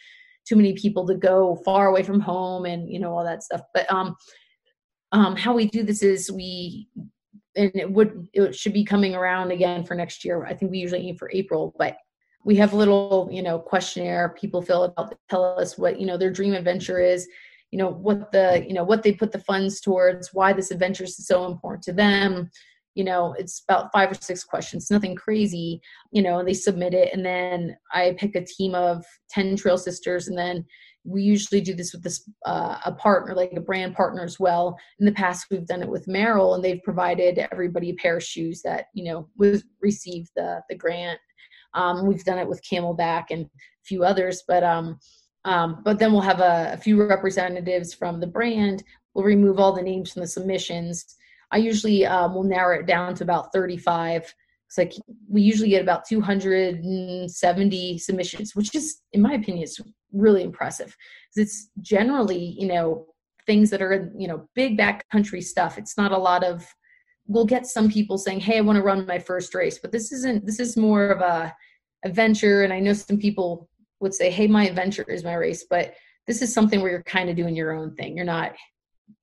[0.46, 3.62] too many people to go far away from home and you know all that stuff.
[3.74, 4.16] But um,
[5.12, 6.88] um, how we do this is we
[7.56, 10.44] and it would it should be coming around again for next year.
[10.44, 11.96] I think we usually aim for April, but
[12.44, 16.06] we have a little you know questionnaire people fill out to tell us what you
[16.06, 17.28] know their dream adventure is
[17.70, 21.04] you know what the you know what they put the funds towards why this adventure
[21.04, 22.50] is so important to them
[22.98, 25.80] you know it's about five or six questions nothing crazy
[26.10, 29.78] you know and they submit it and then i pick a team of 10 trail
[29.78, 30.64] sisters and then
[31.04, 34.76] we usually do this with this uh, a partner like a brand partner as well
[34.98, 38.24] in the past we've done it with merrell and they've provided everybody a pair of
[38.24, 41.20] shoes that you know was received the the grant
[41.74, 44.98] um, we've done it with CamelBak and a few others but um
[45.44, 48.82] um, but then we'll have a, a, few representatives from the brand.
[49.14, 51.16] We'll remove all the names from the submissions.
[51.50, 54.34] I usually um, will narrow it down to about 35.
[54.66, 54.92] It's like
[55.28, 59.80] we usually get about 270 submissions, which is, in my opinion, is
[60.12, 60.94] really impressive.
[61.36, 63.06] It's generally, you know,
[63.46, 65.78] things that are, you know, big backcountry stuff.
[65.78, 66.66] It's not a lot of.
[67.26, 70.12] We'll get some people saying, "Hey, I want to run my first race," but this
[70.12, 70.44] isn't.
[70.44, 71.54] This is more of a
[72.04, 73.68] adventure, and I know some people
[74.00, 75.94] would say, hey, my adventure is my race, but
[76.26, 78.16] this is something where you're kind of doing your own thing.
[78.16, 78.54] You're not,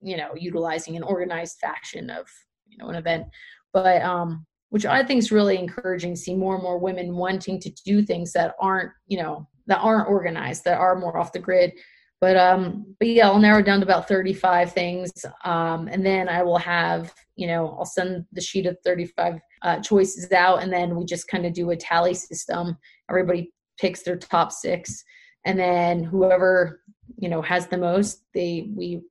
[0.01, 2.27] you know, utilizing an organized faction of,
[2.67, 3.25] you know, an event.
[3.73, 7.71] But um, which I think is really encouraging see more and more women wanting to
[7.85, 11.73] do things that aren't, you know, that aren't organized, that are more off the grid.
[12.21, 15.11] But um, but yeah, I'll narrow down to about 35 things.
[15.43, 19.79] Um, and then I will have, you know, I'll send the sheet of 35 uh,
[19.79, 22.77] choices out and then we just kind of do a tally system.
[23.09, 25.03] Everybody picks their top six,
[25.45, 26.81] and then whoever
[27.17, 29.01] you know has the most, they we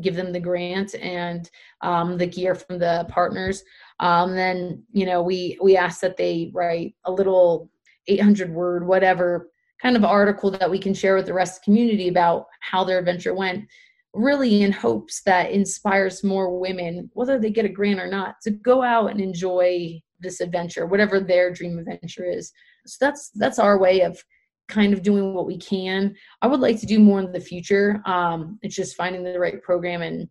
[0.00, 1.50] give them the grant and
[1.80, 3.62] um, the gear from the partners.
[4.00, 7.70] Um, then you know we we ask that they write a little
[8.06, 9.50] 800 word whatever
[9.80, 12.84] kind of article that we can share with the rest of the community about how
[12.84, 13.66] their adventure went
[14.14, 18.50] really in hopes that inspires more women whether they get a grant or not to
[18.50, 22.52] go out and enjoy this adventure whatever their dream adventure is
[22.86, 24.22] so that's that's our way of
[24.68, 26.14] kind of doing what we can.
[26.42, 28.02] I would like to do more in the future.
[28.06, 30.28] Um it's just finding the right program and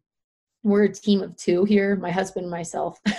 [0.63, 2.99] we're a team of two here my husband and myself.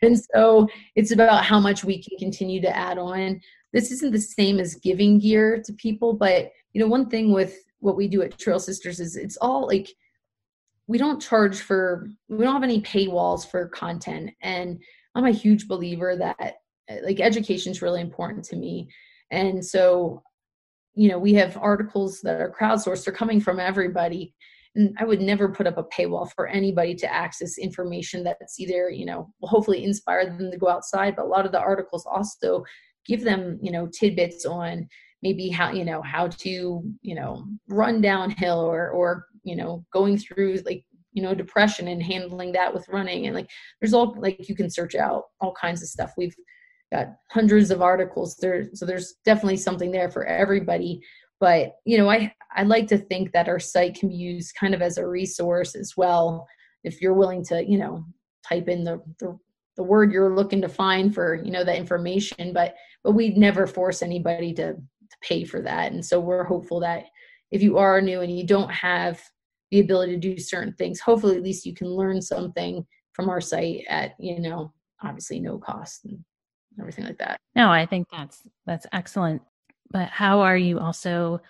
[0.00, 3.38] And so it's about how much we can continue to add on.
[3.74, 7.58] This isn't the same as giving gear to people but you know one thing with
[7.80, 9.88] what we do at trail sisters is it's all like
[10.86, 14.30] we don't charge for we don't have any paywalls for content.
[14.42, 14.82] And
[15.14, 16.56] i'm a huge believer that
[17.02, 18.88] like education is really important to me.
[19.30, 20.22] And so
[20.98, 24.34] you know we have articles that are crowdsourced they're coming from everybody.
[24.74, 28.90] And i would never put up a paywall for anybody to access information that's either
[28.90, 32.04] you know will hopefully inspire them to go outside but a lot of the articles
[32.06, 32.64] also
[33.06, 34.86] give them you know tidbits on
[35.22, 40.18] maybe how you know how to you know run downhill or or you know going
[40.18, 40.84] through like
[41.18, 43.26] you know depression and handling that with running.
[43.26, 46.12] And like there's all like you can search out all kinds of stuff.
[46.16, 46.34] We've
[46.92, 48.36] got hundreds of articles.
[48.36, 51.00] There so there's definitely something there for everybody.
[51.40, 54.74] But you know i i like to think that our site can be used kind
[54.74, 56.46] of as a resource as well.
[56.84, 58.04] If you're willing to you know
[58.48, 59.38] type in the, the
[59.76, 62.52] the word you're looking to find for you know that information.
[62.52, 62.74] But
[63.04, 65.92] but we'd never force anybody to, to pay for that.
[65.92, 67.04] And so we're hopeful that
[67.50, 69.22] if you are new and you don't have
[69.70, 73.40] the ability to do certain things hopefully at least you can learn something from our
[73.40, 74.72] site at you know
[75.02, 76.24] obviously no cost and
[76.78, 77.40] everything like that.
[77.54, 79.42] No, I think that's that's excellent.
[79.90, 81.40] But how are you also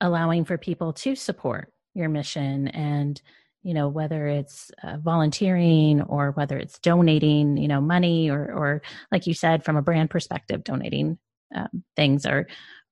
[0.00, 3.20] allowing for people to support your mission and
[3.62, 8.82] you know whether it's uh, volunteering or whether it's donating you know money or or
[9.10, 11.18] like you said from a brand perspective donating
[11.54, 12.46] um, things or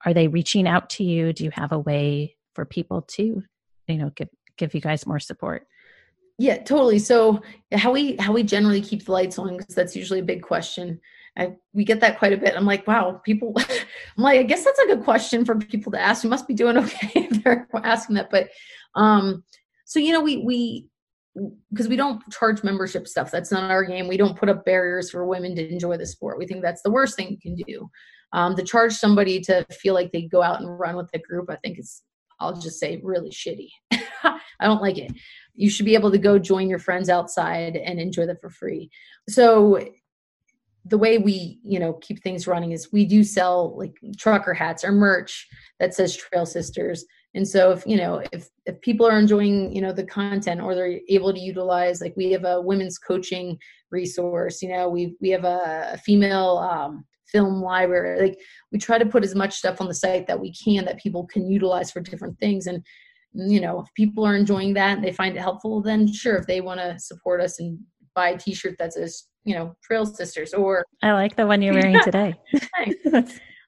[0.07, 3.42] are they reaching out to you do you have a way for people to
[3.86, 5.66] you know give give you guys more support
[6.38, 6.99] Yeah, totally.
[6.99, 7.42] So
[7.72, 11.01] how we how we generally keep the lights on because that's usually a big question.
[11.37, 12.55] I, we get that quite a bit.
[12.57, 13.55] I'm like, wow, people.
[13.59, 16.22] I'm like, I guess that's a good question for people to ask.
[16.22, 18.30] You must be doing okay if they're asking that.
[18.30, 18.51] But,
[18.95, 19.43] um,
[19.85, 20.89] so you know, we we
[21.70, 23.30] because we don't charge membership stuff.
[23.30, 24.07] That's not our game.
[24.07, 26.39] We don't put up barriers for women to enjoy the sport.
[26.39, 27.91] We think that's the worst thing you can do.
[28.32, 31.51] Um, to charge somebody to feel like they go out and run with the group,
[31.51, 32.03] I think is,
[32.41, 33.68] I'll just say, really shitty.
[34.24, 35.12] I don't like it.
[35.55, 38.91] You should be able to go join your friends outside and enjoy them for free.
[39.28, 39.80] So
[40.87, 44.85] the way we you know keep things running is we do sell like trucker hats
[44.85, 45.47] or merch
[45.80, 47.05] that says trail sisters.
[47.35, 50.74] And so if you know if if people are enjoying you know the content or
[50.74, 53.59] they're able to utilize like we have a women's coaching
[53.91, 58.20] resource you know we we have a, female um, film library.
[58.20, 58.39] Like
[58.70, 61.26] we try to put as much stuff on the site that we can that people
[61.26, 62.66] can utilize for different things.
[62.66, 62.85] And
[63.35, 66.47] you know if people are enjoying that and they find it helpful then sure if
[66.47, 67.78] they want to support us and
[68.15, 71.75] buy a t-shirt that says you know trail sisters or i like the one you're
[71.75, 72.35] wearing today.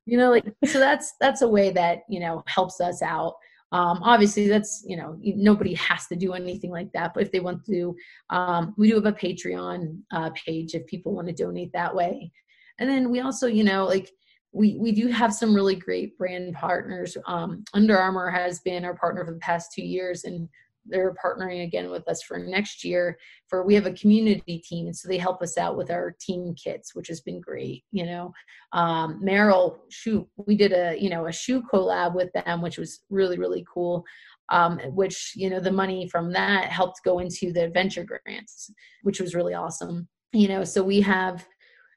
[0.07, 3.35] You know like so that's that's a way that you know helps us out.
[3.73, 7.41] Um, obviously that's you know nobody has to do anything like that but if they
[7.41, 7.97] want to
[8.31, 12.31] um, we do have a patreon uh, page if people want to donate that way.
[12.79, 14.09] And then we also you know like
[14.53, 17.17] we we do have some really great brand partners.
[17.27, 20.49] Um, Under Armour has been our partner for the past two years and
[20.89, 23.19] they're partnering again with us for next year
[23.49, 26.55] for we have a community team and so they help us out with our team
[26.55, 28.33] kits which has been great you know.
[28.73, 33.05] Um merrell shoe we did a you know a shoe collab with them which was
[33.11, 34.05] really really cool.
[34.49, 38.71] Um, which you know the money from that helped go into the venture grants
[39.03, 40.65] which was really awesome you know.
[40.65, 41.47] So we have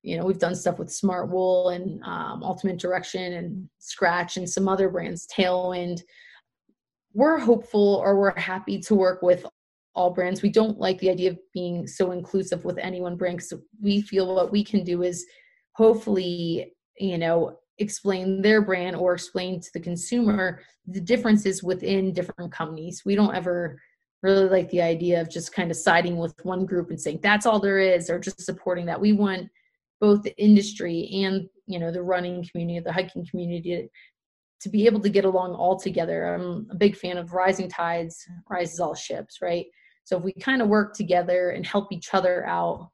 [0.03, 4.67] you know we've done stuff with Smartwool and um, ultimate direction and scratch and some
[4.67, 6.01] other brands tailwind
[7.13, 9.45] we're hopeful or we're happy to work with
[9.95, 10.41] all brands.
[10.41, 14.01] We don't like the idea of being so inclusive with any one brand because we
[14.01, 15.25] feel what we can do is
[15.73, 22.51] hopefully, you know, explain their brand or explain to the consumer the differences within different
[22.51, 23.03] companies.
[23.05, 23.79] We don't ever
[24.21, 27.45] really like the idea of just kind of siding with one group and saying that's
[27.45, 28.99] all there is or just supporting that.
[28.99, 29.49] We want
[30.01, 33.89] both the industry and you know the running community, the hiking community
[34.61, 36.33] to be able to get along all together.
[36.33, 39.65] I'm a big fan of rising tides rises all ships, right?
[40.03, 42.89] So if we kind of work together and help each other out,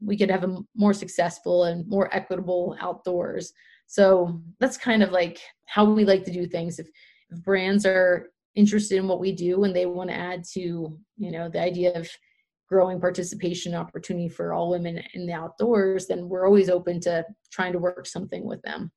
[0.00, 3.52] we could have a more successful and more equitable outdoors.
[3.86, 6.78] So that's kind of like how we like to do things.
[6.78, 6.88] If,
[7.30, 10.60] if brands are interested in what we do and they want to add to,
[11.16, 12.08] you know, the idea of
[12.68, 17.72] growing participation opportunity for all women in the outdoors, then we're always open to trying
[17.72, 18.90] to work something with them.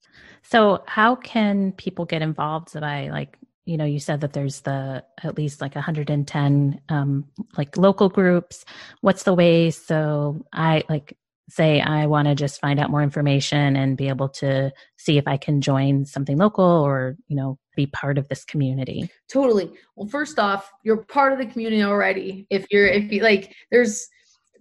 [0.43, 5.03] So, how can people get involved by like you know you said that there's the
[5.23, 7.25] at least like 110 um
[7.57, 8.65] like local groups
[9.01, 11.15] what's the way so i like
[11.51, 15.27] say I want to just find out more information and be able to see if
[15.27, 19.09] I can join something local or, you know, be part of this community?
[19.31, 19.71] Totally.
[19.95, 22.47] Well, first off, you're part of the community already.
[22.49, 24.07] If you're, if you like, there's,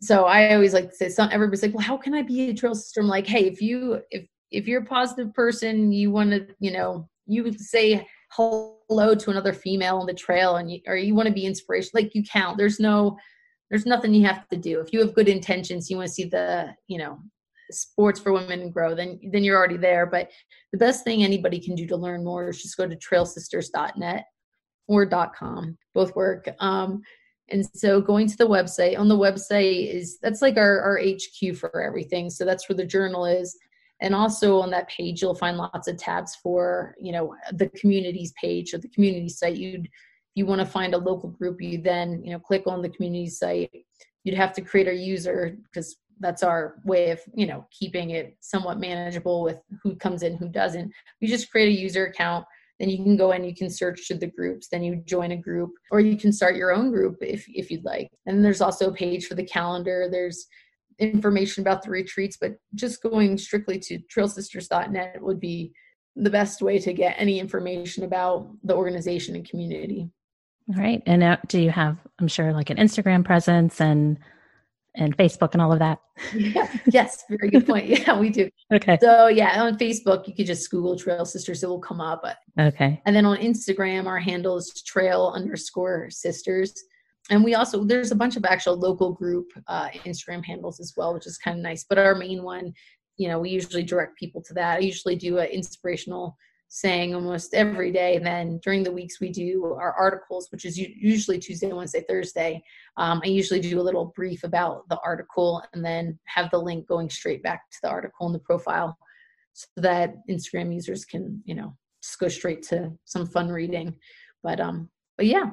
[0.01, 2.55] so I always like to say, some, everybody's like, well, how can I be a
[2.55, 3.01] trail sister?
[3.01, 6.73] I'm like, hey, if you, if, if you're a positive person, you want to, you
[6.73, 11.29] know, you say hello to another female on the trail and you, or you want
[11.29, 12.59] to be inspiration, like you count.
[12.59, 13.17] There's no,
[13.71, 14.81] there's nothing you have to do.
[14.81, 17.19] If you have good intentions you want to see the you know
[17.71, 20.07] sports for women grow then then you're already there.
[20.07, 20.31] But
[20.73, 24.25] the best thing anybody can do to learn more is just go to trailsisters.net
[24.89, 25.79] or .com.
[25.95, 26.49] Both work.
[26.59, 27.03] Um,
[27.51, 31.57] and so going to the website on the website is that's like our, our hq
[31.57, 32.31] for everything.
[32.31, 33.57] So that's where the journal is.
[34.01, 38.33] And also on that page you'll find lots of tabs for you know the communities
[38.41, 39.57] page or the community site.
[39.57, 39.89] You'd
[40.35, 43.29] you want to find a local group, you then, you know, click on the community
[43.29, 43.71] site.
[44.25, 48.37] You'd have to create a user because that's our way of, you know, keeping it
[48.41, 50.93] somewhat manageable with who comes in, who doesn't.
[51.21, 52.45] You just create a user account,
[52.79, 55.37] then you can go in, you can search to the groups, then you join a
[55.37, 58.11] group, or you can start your own group if if you'd like.
[58.27, 60.09] And there's also a page for the calendar.
[60.11, 60.47] There's
[60.99, 65.73] information about the retreats, but just going strictly to trailsisters.net would be
[66.17, 70.11] the best way to get any information about the organization and community.
[70.71, 71.03] All right.
[71.07, 74.19] And uh, do you have, I'm sure, like an Instagram presence and
[74.97, 76.01] and Facebook and all of that?
[76.35, 76.69] Yeah.
[76.87, 77.25] Yes.
[77.29, 77.87] Very good point.
[77.89, 78.51] Yeah, we do.
[78.73, 78.99] Okay.
[79.01, 81.63] So yeah, on Facebook, you could just Google Trail Sisters.
[81.63, 82.25] It will come up.
[82.59, 83.01] Okay.
[83.07, 86.75] And then on Instagram, our handle is trail underscore sisters.
[87.31, 91.15] And we also, there's a bunch of actual local group uh, Instagram handles as well,
[91.15, 91.85] which is kind of nice.
[91.89, 92.73] But our main one,
[93.17, 94.79] you know, we usually direct people to that.
[94.79, 96.37] I usually do an inspirational
[96.73, 98.15] saying almost every day.
[98.15, 102.63] And then during the weeks, we do our articles, which is usually Tuesday, Wednesday, Thursday.
[102.97, 106.87] Um, I usually do a little brief about the article and then have the link
[106.87, 108.97] going straight back to the article in the profile
[109.53, 113.97] so that Instagram users can, you know, just go straight to some fun reading.
[114.45, 115.51] But um, but yeah.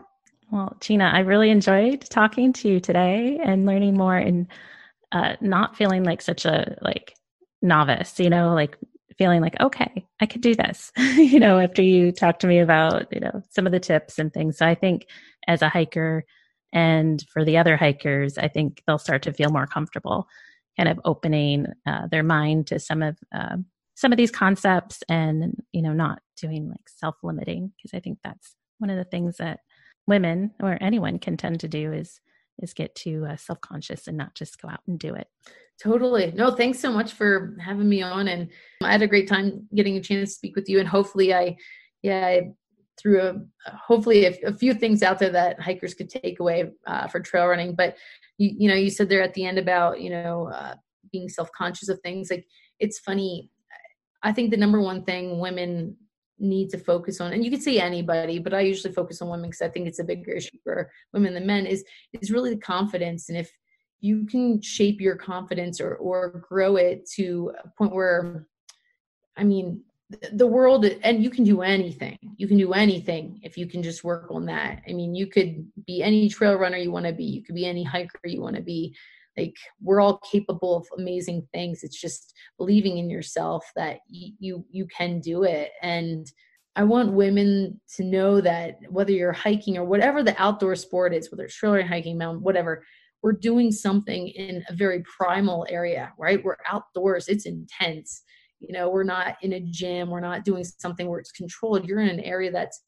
[0.51, 4.47] Well, Gina, I really enjoyed talking to you today and learning more and
[5.11, 7.15] uh, not feeling like such a like
[7.63, 8.77] novice, you know, like
[9.17, 13.07] feeling like, okay, I could do this, you know, after you talk to me about,
[13.11, 14.57] you know, some of the tips and things.
[14.57, 15.07] So I think
[15.47, 16.23] as a hiker
[16.73, 20.27] and for the other hikers, I think they'll start to feel more comfortable
[20.77, 23.57] kind of opening uh, their mind to some of uh,
[23.95, 28.55] some of these concepts and you know not doing like self-limiting because i think that's
[28.77, 29.59] one of the things that
[30.05, 32.21] women or anyone can tend to do is
[32.61, 35.27] is get too uh, self-conscious and not just go out and do it
[35.81, 38.49] totally no thanks so much for having me on and
[38.83, 41.55] i had a great time getting a chance to speak with you and hopefully i
[42.01, 42.51] yeah I
[42.99, 43.35] threw a
[43.69, 47.45] hopefully a, a, few things out there that hikers could take away uh, for trail
[47.45, 47.95] running but
[48.39, 50.73] you, you know you said there at the end about you know uh,
[51.11, 52.47] being self-conscious of things like
[52.79, 53.51] it's funny
[54.23, 55.95] I think the number one thing women
[56.39, 59.49] need to focus on, and you could say anybody, but I usually focus on women
[59.49, 62.59] because I think it's a bigger issue for women than men, is is really the
[62.59, 63.29] confidence.
[63.29, 63.51] And if
[63.99, 68.47] you can shape your confidence or or grow it to a point where,
[69.35, 69.83] I mean,
[70.31, 72.17] the world and you can do anything.
[72.37, 74.81] You can do anything if you can just work on that.
[74.87, 77.25] I mean you could be any trail runner you want to be.
[77.25, 78.95] You could be any hiker you want to be.
[79.35, 81.83] Like we're all capable of amazing things.
[81.83, 85.71] It's just believing in yourself that y- you you can do it.
[85.81, 86.31] And
[86.77, 91.31] i want women to know that whether you're hiking or whatever the outdoor sport is
[91.31, 92.83] whether it's trail running hiking mountain whatever
[93.27, 98.23] we're doing something in a very primal area right we're outdoors it's intense
[98.61, 101.99] you know we're not in a gym we're not doing something where it's controlled you're
[101.99, 102.83] in an area that's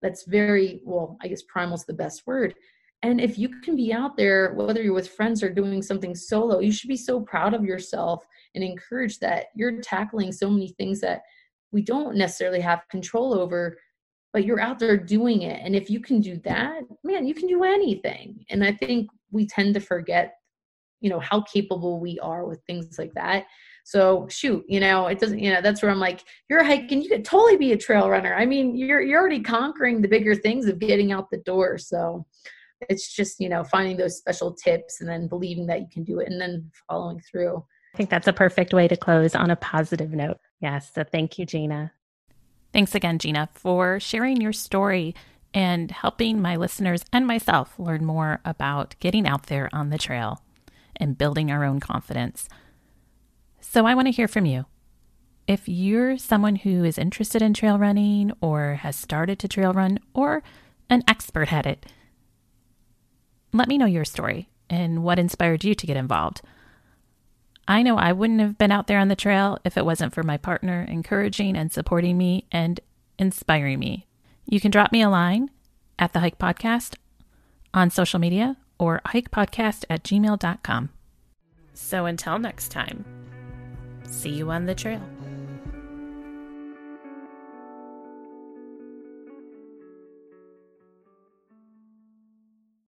[0.00, 2.54] that's very well i guess primal is the best word
[3.02, 6.60] and if you can be out there, whether you're with friends or doing something solo,
[6.60, 8.24] you should be so proud of yourself
[8.54, 11.22] and encourage that you're tackling so many things that
[11.72, 13.76] we don't necessarily have control over,
[14.32, 15.60] but you're out there doing it.
[15.64, 18.44] And if you can do that, man, you can do anything.
[18.50, 20.34] And I think we tend to forget,
[21.00, 23.46] you know, how capable we are with things like that.
[23.84, 27.02] So shoot, you know, it doesn't, you know, that's where I'm like, you're a hiking,
[27.02, 28.34] you could totally be a trail runner.
[28.34, 31.78] I mean, you're you're already conquering the bigger things of getting out the door.
[31.78, 32.24] So
[32.88, 36.20] it's just you know finding those special tips and then believing that you can do
[36.20, 37.64] it and then following through
[37.94, 41.38] i think that's a perfect way to close on a positive note yes so thank
[41.38, 41.92] you gina
[42.72, 45.14] thanks again gina for sharing your story
[45.54, 50.42] and helping my listeners and myself learn more about getting out there on the trail
[50.96, 52.48] and building our own confidence
[53.60, 54.66] so i want to hear from you
[55.46, 59.98] if you're someone who is interested in trail running or has started to trail run
[60.14, 60.42] or
[60.88, 61.86] an expert at it
[63.52, 66.40] let me know your story and what inspired you to get involved.
[67.68, 70.22] I know I wouldn't have been out there on the trail if it wasn't for
[70.22, 72.80] my partner encouraging and supporting me and
[73.18, 74.06] inspiring me.
[74.52, 75.48] You can drop me a line
[75.98, 76.96] at the Hike Podcast
[77.72, 80.90] on social media or hikepodcast at gmail.com.
[81.72, 83.02] So until next time,
[84.06, 85.00] see you on the trail.